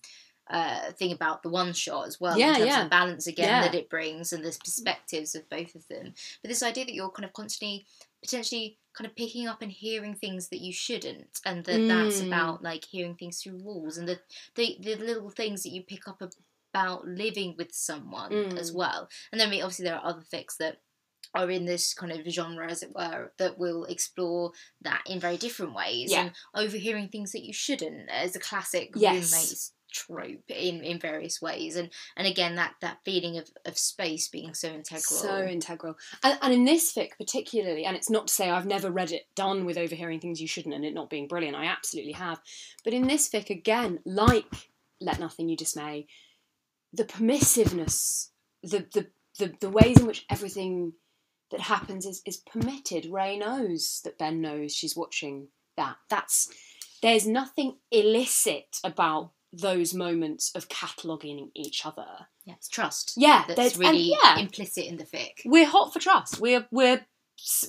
uh, 0.50 0.92
thing 0.92 1.12
about 1.12 1.42
the 1.42 1.48
one 1.50 1.74
shot 1.74 2.06
as 2.06 2.18
well 2.18 2.38
Yeah, 2.38 2.48
in 2.52 2.54
terms 2.54 2.66
yeah. 2.68 2.78
of 2.78 2.84
the 2.84 2.88
balance 2.88 3.26
again 3.26 3.48
Yeah. 3.48 3.62
that 3.64 3.74
it 3.74 3.90
brings 3.90 4.32
and 4.32 4.42
the 4.42 4.56
perspectives 4.64 5.34
of 5.34 5.46
both 5.50 5.74
of 5.74 5.86
them 5.88 6.14
but 6.40 6.48
this 6.48 6.62
idea 6.62 6.86
that 6.86 6.94
you're 6.94 7.10
kind 7.10 7.26
of 7.26 7.34
constantly 7.34 7.84
potentially 8.22 8.78
kind 8.94 9.08
of 9.08 9.14
picking 9.16 9.46
up 9.46 9.62
and 9.62 9.70
hearing 9.72 10.14
things 10.14 10.48
that 10.48 10.60
you 10.60 10.72
shouldn't 10.72 11.40
and 11.44 11.64
that 11.64 11.86
that's 11.86 12.20
Mm. 12.20 12.26
about 12.26 12.62
like 12.62 12.84
hearing 12.84 13.14
things 13.16 13.40
through 13.42 13.56
walls 13.58 13.96
and 13.98 14.08
the, 14.08 14.20
the 14.56 14.76
the 14.80 14.96
little 14.96 15.30
things 15.30 15.62
that 15.62 15.70
you 15.70 15.82
pick 15.82 16.08
up 16.08 16.20
about 16.74 17.06
living 17.06 17.54
with 17.56 17.72
someone 17.72 18.46
as 18.56 18.72
Mm. 18.72 18.74
well 18.74 19.08
and 19.32 19.40
then 19.40 19.50
mean, 19.50 19.62
obviously 19.62 19.84
there 19.84 19.96
are 19.96 20.04
other 20.04 20.22
fics 20.22 20.56
that 20.58 20.82
are 21.34 21.50
in 21.50 21.66
this 21.66 21.94
kind 21.94 22.12
of 22.12 22.26
genre 22.26 22.70
as 22.70 22.82
it 22.82 22.94
were 22.94 23.32
that 23.38 23.58
will 23.58 23.84
explore 23.84 24.52
that 24.80 25.02
in 25.06 25.20
very 25.20 25.36
different 25.36 25.74
ways 25.74 26.10
Yeah. 26.10 26.22
and 26.22 26.32
overhearing 26.54 27.08
things 27.08 27.32
that 27.32 27.44
you 27.44 27.52
shouldn't 27.52 28.08
as 28.10 28.34
a 28.34 28.40
classic 28.40 28.94
Yes. 28.94 29.30
roommates 29.30 29.72
trope 29.92 30.50
in 30.50 30.82
in 30.82 30.98
various 30.98 31.40
ways 31.40 31.76
and 31.76 31.90
and 32.16 32.26
again 32.26 32.56
that 32.56 32.74
that 32.80 32.98
feeling 33.04 33.38
of 33.38 33.50
of 33.64 33.78
space 33.78 34.28
being 34.28 34.54
so 34.54 34.68
integral 34.68 35.00
So 35.00 35.42
integral. 35.42 35.96
And, 36.22 36.38
and 36.42 36.52
in 36.52 36.64
this 36.64 36.92
fic 36.94 37.10
particularly, 37.18 37.84
and 37.84 37.96
it's 37.96 38.10
not 38.10 38.28
to 38.28 38.34
say 38.34 38.50
I've 38.50 38.66
never 38.66 38.90
read 38.90 39.12
it 39.12 39.26
done 39.34 39.64
with 39.64 39.78
overhearing 39.78 40.20
things 40.20 40.40
you 40.40 40.48
shouldn't 40.48 40.74
and 40.74 40.84
it 40.84 40.94
not 40.94 41.10
being 41.10 41.28
brilliant, 41.28 41.56
I 41.56 41.66
absolutely 41.66 42.12
have. 42.12 42.40
But 42.84 42.94
in 42.94 43.06
this 43.06 43.28
fic, 43.28 43.50
again, 43.50 44.00
like 44.04 44.70
Let 45.00 45.20
Nothing 45.20 45.48
You 45.48 45.56
Dismay, 45.56 46.06
the 46.92 47.04
permissiveness, 47.04 48.30
the, 48.62 48.86
the, 48.92 49.06
the, 49.38 49.54
the 49.60 49.70
ways 49.70 49.98
in 49.98 50.06
which 50.06 50.26
everything 50.30 50.94
that 51.50 51.60
happens 51.60 52.06
is, 52.06 52.22
is 52.26 52.36
permitted. 52.36 53.06
Rey 53.06 53.38
knows 53.38 54.00
that 54.04 54.18
Ben 54.18 54.40
knows 54.40 54.74
she's 54.74 54.96
watching 54.96 55.48
that. 55.76 55.96
That's 56.08 56.48
there's 57.02 57.26
nothing 57.26 57.76
illicit 57.90 58.78
about 58.82 59.30
those 59.52 59.94
moments 59.94 60.52
of 60.54 60.68
cataloguing 60.68 61.50
each 61.54 61.86
other. 61.86 62.06
yeah, 62.44 62.54
it's 62.54 62.68
trust 62.68 63.14
Yeah, 63.16 63.44
that's 63.48 63.74
and 63.74 63.80
really 63.80 64.14
yeah. 64.22 64.38
implicit 64.38 64.84
in 64.86 64.96
the 64.98 65.04
fic 65.04 65.40
we're 65.44 65.66
hot 65.66 65.92
for 65.92 65.98
trust. 66.00 66.40
We're 66.40 66.66
we're 66.70 67.06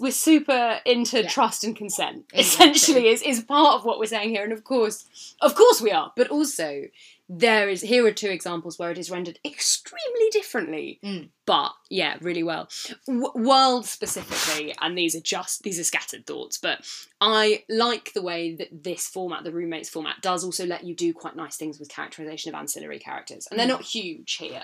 we're 0.01 0.11
super 0.11 0.79
into 0.85 1.21
Yeah. 1.21 1.29
trust 1.29 1.63
and 1.63 1.75
consent. 1.75 2.25
Exactly. 2.33 2.39
Essentially, 2.71 3.07
is 3.09 3.21
is 3.21 3.41
part 3.43 3.75
of 3.75 3.85
what 3.85 3.99
we're 3.99 4.07
saying 4.07 4.31
here, 4.31 4.43
and 4.43 4.51
of 4.51 4.63
course, 4.63 5.05
of 5.41 5.53
course, 5.55 5.79
we 5.79 5.91
are. 5.91 6.11
But 6.15 6.29
also, 6.29 6.85
there 7.31 7.69
is 7.69 7.81
here 7.81 8.03
are 8.07 8.11
two 8.11 8.29
examples 8.29 8.79
where 8.79 8.89
it 8.89 8.97
is 8.97 9.11
rendered 9.11 9.37
extremely 9.45 10.29
differently. 10.31 10.99
Mm. 11.05 11.29
But 11.45 11.73
yeah, 11.89 12.17
really 12.21 12.41
well. 12.43 12.67
W- 13.07 13.31
world 13.35 13.85
specifically, 13.85 14.73
and 14.81 14.97
these 14.97 15.15
are 15.15 15.21
just 15.21 15.61
these 15.61 15.79
are 15.79 15.83
scattered 15.83 16.25
thoughts, 16.25 16.57
but 16.57 16.79
I 17.21 17.63
like 17.69 18.13
the 18.13 18.23
way 18.23 18.55
that 18.55 18.83
this 18.83 19.07
format, 19.07 19.43
the 19.43 19.51
roommates 19.51 19.89
format, 19.89 20.21
does 20.21 20.43
also 20.43 20.65
let 20.65 20.83
you 20.83 20.95
do 20.95 21.13
quite 21.13 21.35
nice 21.35 21.55
things 21.55 21.77
with 21.79 21.89
characterization 21.89 22.53
of 22.53 22.59
ancillary 22.59 22.99
characters, 22.99 23.47
and 23.49 23.59
they're 23.59 23.67
Mm. 23.67 23.77
not 23.77 23.83
huge 23.83 24.33
here. 24.35 24.63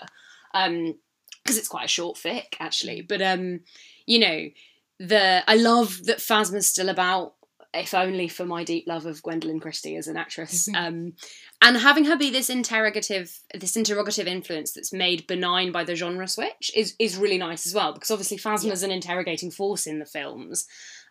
Um, 0.54 0.96
because 1.44 1.60
it's 1.60 1.68
quite 1.68 1.86
a 1.86 1.88
short 1.90 2.18
fic 2.18 2.56
actually. 2.60 3.02
But 3.02 3.22
um, 3.22 3.60
you 4.08 4.18
know, 4.18 4.50
the 5.00 5.44
I 5.48 5.56
love 5.56 6.04
that 6.06 6.18
Phasma's 6.18 6.66
still 6.68 6.90
about, 6.90 7.36
if 7.76 7.94
only 7.94 8.28
for 8.28 8.46
my 8.46 8.64
deep 8.64 8.88
love 8.88 9.06
of 9.06 9.22
Gwendoline 9.22 9.62
Christie 9.62 9.96
as 9.96 10.08
an 10.08 10.18
actress. 10.18 10.70
um, 10.76 11.14
and 11.62 11.78
having 11.78 12.06
her 12.06 12.18
be 12.18 12.30
this 12.30 12.50
interrogative, 12.50 13.40
this 13.54 13.76
interrogative 13.76 14.28
influence 14.28 14.72
that's 14.72 14.94
made 14.94 15.28
benign 15.28 15.72
by 15.72 15.84
the 15.84 15.96
genre 15.96 16.28
switch 16.28 16.72
is 16.76 16.96
is 17.00 17.18
really 17.18 17.38
nice 17.38 17.66
as 17.66 17.74
well. 17.74 17.94
Because 17.94 18.12
obviously 18.12 18.38
Phasma's 18.38 18.84
an 18.84 18.92
interrogating 18.92 19.52
force 19.52 19.88
in 19.88 20.00
the 20.00 20.06
films. 20.06 20.68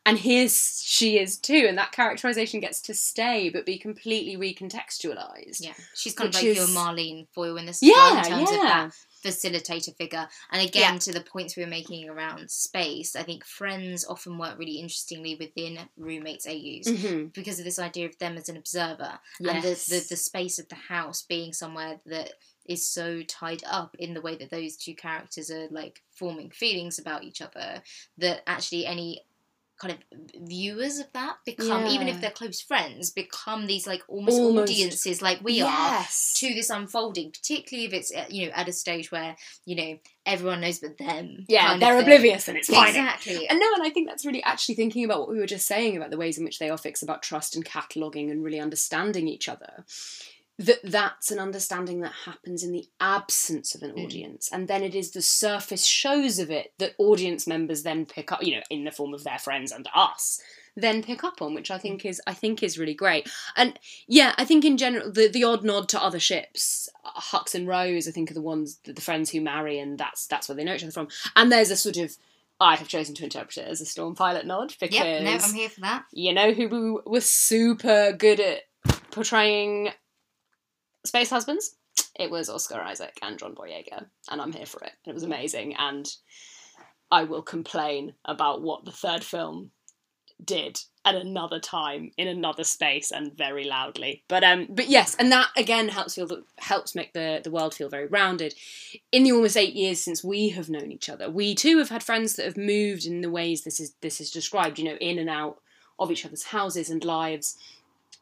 And 0.06 0.18
here 0.18 0.48
she 0.50 1.18
is 1.18 1.38
too, 1.38 1.64
and 1.66 1.78
that 1.78 1.92
characterization 1.92 2.60
gets 2.60 2.82
to 2.82 2.94
stay 2.94 3.48
but 3.48 3.64
be 3.64 3.78
completely 3.78 4.36
recontextualized. 4.36 5.60
yeah 5.60 5.72
she's 5.94 6.12
kind 6.12 6.28
of 6.28 6.34
like 6.34 6.44
your 6.44 6.66
Marlene 6.66 7.26
Foyle 7.32 7.56
in 7.56 7.64
this 7.64 7.78
Yeah, 7.80 7.94
well 7.94 8.18
in 8.18 8.24
terms 8.24 8.50
yeah. 8.50 8.56
of 8.56 8.62
that 8.62 8.92
facilitator 9.24 9.96
figure. 9.96 10.28
And 10.50 10.60
again, 10.66 10.94
Yeah. 10.94 10.98
to 10.98 11.12
the 11.12 11.20
points 11.20 11.56
we 11.56 11.64
were 11.64 11.68
making 11.70 12.08
around 12.08 12.50
space, 12.50 13.16
I 13.16 13.22
think 13.22 13.44
friends 13.44 14.04
often 14.04 14.38
work 14.38 14.58
really 14.58 14.78
interestingly 14.78 15.34
within 15.36 15.88
roommates 15.96 16.46
AUs. 16.46 16.86
Mhm. 16.86 17.32
Because 17.32 17.58
of 17.58 17.64
this 17.64 17.78
idea 17.78 18.06
of 18.06 18.18
them 18.18 18.36
as 18.36 18.48
an 18.48 18.56
observer 18.56 19.18
and 19.40 19.62
the, 19.62 19.70
the, 19.88 20.06
the 20.10 20.16
space 20.16 20.58
of 20.58 20.68
the 20.68 20.74
house 20.74 21.22
being 21.22 21.52
somewhere 21.52 22.00
that 22.06 22.32
is 22.66 22.88
so 22.88 23.22
tied 23.22 23.62
up 23.64 23.94
in 23.98 24.14
the 24.14 24.20
way 24.22 24.36
that 24.36 24.50
those 24.50 24.76
two 24.76 24.94
characters 24.94 25.50
are 25.50 25.68
like 25.70 26.02
forming 26.12 26.50
feelings 26.50 26.98
about 26.98 27.22
each 27.22 27.42
other 27.42 27.82
that 28.16 28.42
actually 28.46 28.86
any 28.86 29.20
kind 29.84 29.98
of 29.98 30.48
viewers 30.48 30.98
of 30.98 31.06
that 31.12 31.36
become 31.44 31.86
even 31.86 32.08
if 32.08 32.20
they're 32.20 32.30
close 32.30 32.60
friends 32.60 33.10
become 33.10 33.66
these 33.66 33.86
like 33.86 34.02
almost, 34.08 34.38
Almost. 34.38 34.70
audiences 34.72 35.22
like 35.22 35.42
we 35.42 35.60
are 35.60 36.04
to 36.34 36.54
this 36.54 36.70
unfolding 36.70 37.30
particularly 37.30 37.86
if 37.86 37.92
it's 37.92 38.14
uh, 38.14 38.24
you 38.28 38.46
know 38.46 38.52
at 38.54 38.68
a 38.68 38.72
stage 38.72 39.12
where 39.12 39.36
you 39.64 39.76
know 39.76 39.98
everyone 40.26 40.60
knows 40.60 40.78
but 40.78 40.96
them 40.98 41.44
yeah, 41.48 41.76
they're 41.76 41.98
oblivious 41.98 42.48
and 42.48 42.56
it's 42.56 42.68
fine. 42.68 42.88
exactly 42.88 43.46
And 43.48 43.60
no, 43.60 43.66
and 43.74 43.82
I 43.82 43.90
think 43.90 44.08
that's 44.08 44.24
really 44.24 44.42
actually 44.42 44.74
thinking 44.74 45.04
about 45.04 45.20
what 45.20 45.28
we 45.28 45.38
were 45.38 45.46
just 45.46 45.66
saying 45.66 45.96
about 45.96 46.10
the 46.10 46.16
ways 46.16 46.38
in 46.38 46.44
which 46.44 46.58
they 46.58 46.70
are 46.70 46.78
fixed 46.78 47.02
about 47.02 47.22
trust 47.22 47.54
and 47.54 47.64
cataloguing 47.64 48.30
and 48.30 48.42
really 48.42 48.60
understanding 48.60 49.28
each 49.28 49.48
other. 49.48 49.84
That 50.58 50.78
that's 50.84 51.32
an 51.32 51.40
understanding 51.40 52.00
that 52.02 52.12
happens 52.26 52.62
in 52.62 52.70
the 52.70 52.86
absence 53.00 53.74
of 53.74 53.82
an 53.82 53.92
Mm. 53.92 54.04
audience, 54.04 54.48
and 54.52 54.68
then 54.68 54.84
it 54.84 54.94
is 54.94 55.10
the 55.10 55.22
surface 55.22 55.84
shows 55.84 56.38
of 56.38 56.48
it 56.50 56.72
that 56.78 56.94
audience 56.96 57.44
members 57.46 57.82
then 57.82 58.06
pick 58.06 58.30
up, 58.30 58.42
you 58.42 58.54
know, 58.56 58.62
in 58.70 58.84
the 58.84 58.92
form 58.92 59.14
of 59.14 59.24
their 59.24 59.38
friends 59.40 59.72
and 59.72 59.88
us, 59.94 60.40
then 60.76 61.02
pick 61.02 61.24
up 61.24 61.42
on, 61.42 61.54
which 61.54 61.72
I 61.72 61.78
think 61.78 62.04
is 62.04 62.20
I 62.26 62.34
think 62.34 62.62
is 62.62 62.78
really 62.78 62.94
great. 62.94 63.28
And 63.56 63.78
yeah, 64.06 64.32
I 64.38 64.44
think 64.44 64.64
in 64.64 64.76
general 64.76 65.10
the 65.10 65.26
the 65.26 65.42
odd 65.42 65.64
nod 65.64 65.88
to 65.88 66.00
other 66.02 66.20
ships, 66.20 66.88
Hux 67.04 67.54
and 67.56 67.66
Rose, 67.66 68.06
I 68.06 68.12
think 68.12 68.30
are 68.30 68.34
the 68.34 68.40
ones 68.40 68.78
the, 68.84 68.92
the 68.92 69.00
friends 69.02 69.30
who 69.30 69.40
marry, 69.40 69.80
and 69.80 69.98
that's 69.98 70.26
that's 70.28 70.48
where 70.48 70.54
they 70.54 70.62
know 70.62 70.74
each 70.74 70.84
other 70.84 70.92
from. 70.92 71.08
And 71.34 71.50
there's 71.50 71.70
a 71.72 71.76
sort 71.76 71.96
of 71.96 72.16
I 72.60 72.76
have 72.76 72.86
chosen 72.86 73.16
to 73.16 73.24
interpret 73.24 73.58
it 73.58 73.68
as 73.68 73.80
a 73.80 73.84
Stormpilot 73.84 74.44
nod 74.44 74.72
because 74.78 74.94
yep 74.94 75.22
no 75.24 75.32
i'm 75.32 75.54
here 75.54 75.68
for 75.68 75.80
that 75.80 76.04
you 76.12 76.32
know 76.32 76.52
who 76.52 77.02
was 77.04 77.28
super 77.28 78.12
good 78.12 78.38
at 78.38 78.62
portraying 79.10 79.90
space 81.04 81.30
husbands? 81.30 81.76
It 82.18 82.30
was 82.30 82.48
Oscar 82.48 82.80
Isaac 82.80 83.18
and 83.22 83.38
John 83.38 83.54
Boyega, 83.54 84.06
and 84.30 84.40
I'm 84.40 84.52
here 84.52 84.66
for 84.66 84.82
it. 84.82 84.92
It 85.06 85.14
was 85.14 85.22
amazing, 85.22 85.74
and 85.76 86.08
I 87.10 87.24
will 87.24 87.42
complain 87.42 88.14
about 88.24 88.62
what 88.62 88.84
the 88.84 88.92
third 88.92 89.24
film 89.24 89.70
did 90.44 90.80
at 91.04 91.14
another 91.14 91.60
time 91.60 92.10
in 92.16 92.26
another 92.28 92.64
space 92.64 93.10
and 93.12 93.36
very 93.36 93.64
loudly. 93.64 94.24
But 94.28 94.42
um, 94.42 94.66
but 94.70 94.88
yes, 94.88 95.14
and 95.16 95.30
that 95.32 95.48
again 95.56 95.88
helps 95.88 96.14
feel 96.14 96.26
that 96.28 96.42
helps 96.58 96.94
make 96.94 97.12
the 97.12 97.40
the 97.42 97.50
world 97.50 97.74
feel 97.74 97.88
very 97.88 98.06
rounded. 98.06 98.54
In 99.12 99.22
the 99.22 99.32
almost 99.32 99.56
eight 99.56 99.74
years 99.74 100.00
since 100.00 100.24
we 100.24 100.48
have 100.50 100.70
known 100.70 100.90
each 100.90 101.08
other, 101.08 101.30
we 101.30 101.54
too 101.54 101.78
have 101.78 101.90
had 101.90 102.02
friends 102.02 102.34
that 102.34 102.46
have 102.46 102.56
moved 102.56 103.06
in 103.06 103.20
the 103.20 103.30
ways 103.30 103.62
this 103.62 103.80
is 103.80 103.94
this 104.00 104.20
is 104.20 104.30
described. 104.30 104.78
You 104.78 104.86
know, 104.86 104.96
in 104.96 105.18
and 105.18 105.30
out 105.30 105.58
of 105.98 106.10
each 106.10 106.26
other's 106.26 106.44
houses 106.44 106.90
and 106.90 107.04
lives 107.04 107.56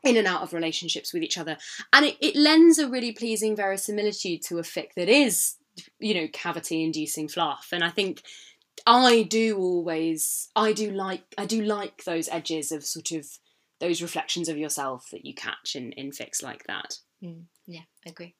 in 0.05 0.17
and 0.17 0.27
out 0.27 0.43
of 0.43 0.53
relationships 0.53 1.13
with 1.13 1.23
each 1.23 1.39
other. 1.39 1.57
And 1.93 2.07
it, 2.07 2.17
it 2.21 2.37
lends 2.37 2.79
a 2.79 2.89
really 2.89 3.13
pleasing 3.13 3.57
verisimilitude 3.57 4.43
to 4.43 4.59
a 4.59 4.63
fic 4.63 4.95
that 4.97 5.09
is 5.09 5.57
you 5.99 6.15
know 6.15 6.29
cavity 6.33 6.83
inducing 6.83 7.29
fluff. 7.29 7.69
And 7.73 7.83
i 7.83 7.91
think 7.91 8.23
i 8.87 9.23
do 9.23 9.59
always 9.59 10.51
i 10.57 10.73
do 10.73 10.91
like 10.91 11.23
i 11.37 11.45
do 11.45 11.63
like 11.63 12.05
those 12.05 12.29
edges 12.31 12.73
of 12.73 12.85
sort 12.85 13.13
of 13.13 13.27
those 13.81 14.01
reflections 14.01 14.49
of 14.49 14.57
yourself 14.57 15.09
that 15.13 15.27
you 15.27 15.35
catch 15.35 15.77
in 15.77 15.93
in 15.93 16.11
fics 16.11 16.43
like 16.43 16.65
that. 16.65 16.99
Mm, 17.23 17.45
yeah 17.67 17.83
I 18.07 18.11
agree 18.11 18.35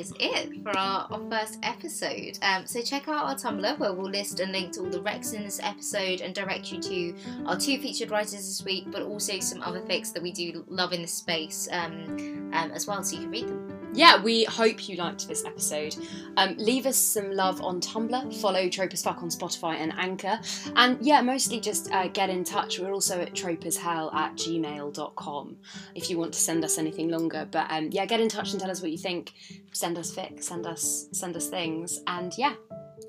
is 0.00 0.14
it 0.18 0.62
for 0.62 0.76
our, 0.76 1.06
our 1.10 1.20
first 1.30 1.58
episode. 1.62 2.38
Um, 2.42 2.66
so 2.66 2.80
check 2.80 3.06
out 3.06 3.26
our 3.26 3.34
Tumblr 3.34 3.78
where 3.78 3.92
we'll 3.92 4.10
list 4.10 4.40
and 4.40 4.50
link 4.50 4.72
to 4.72 4.80
all 4.80 4.90
the 4.90 5.00
recs 5.00 5.34
in 5.34 5.44
this 5.44 5.60
episode 5.62 6.22
and 6.22 6.34
direct 6.34 6.72
you 6.72 6.80
to 6.80 7.14
our 7.44 7.58
two 7.58 7.78
featured 7.78 8.10
writers 8.10 8.32
this 8.32 8.64
week, 8.64 8.86
but 8.90 9.02
also 9.02 9.38
some 9.40 9.60
other 9.62 9.80
fics 9.82 10.12
that 10.14 10.22
we 10.22 10.32
do 10.32 10.64
love 10.68 10.92
in 10.94 11.02
this 11.02 11.12
space 11.12 11.68
um, 11.70 12.50
um, 12.54 12.70
as 12.72 12.86
well, 12.86 13.02
so 13.04 13.16
you 13.16 13.22
can 13.22 13.30
read 13.30 13.48
them. 13.48 13.69
Yeah 13.92 14.22
we 14.22 14.44
hope 14.44 14.88
you 14.88 14.96
liked 14.96 15.26
this 15.28 15.44
episode. 15.44 15.96
Um, 16.36 16.56
leave 16.58 16.86
us 16.86 16.96
some 16.96 17.32
love 17.32 17.60
on 17.62 17.80
tumblr 17.80 18.40
follow 18.40 18.68
trope 18.68 18.92
as 18.92 19.02
fuck 19.02 19.22
on 19.22 19.28
spotify 19.28 19.74
and 19.74 19.92
anchor. 19.98 20.38
And 20.76 21.04
yeah 21.04 21.20
mostly 21.20 21.60
just 21.60 21.90
uh, 21.92 22.08
get 22.08 22.30
in 22.30 22.44
touch. 22.44 22.78
We're 22.78 22.92
also 22.92 23.20
at 23.20 23.32
tropeshell 23.34 24.14
at 24.14 24.34
gmail.com 24.36 25.56
if 25.94 26.10
you 26.10 26.18
want 26.18 26.32
to 26.34 26.40
send 26.40 26.64
us 26.64 26.78
anything 26.78 27.08
longer. 27.08 27.48
But 27.50 27.70
um, 27.70 27.88
yeah 27.92 28.06
get 28.06 28.20
in 28.20 28.28
touch 28.28 28.52
and 28.52 28.60
tell 28.60 28.70
us 28.70 28.80
what 28.80 28.90
you 28.90 28.98
think. 28.98 29.34
Send 29.72 29.98
us 29.98 30.14
fic 30.14 30.42
send 30.42 30.66
us 30.66 31.08
send 31.12 31.36
us 31.36 31.48
things. 31.48 32.00
And 32.06 32.32
yeah 32.36 32.54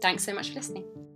thanks 0.02 0.24
so 0.24 0.34
much 0.34 0.50
for 0.50 0.56
listening 0.56 1.11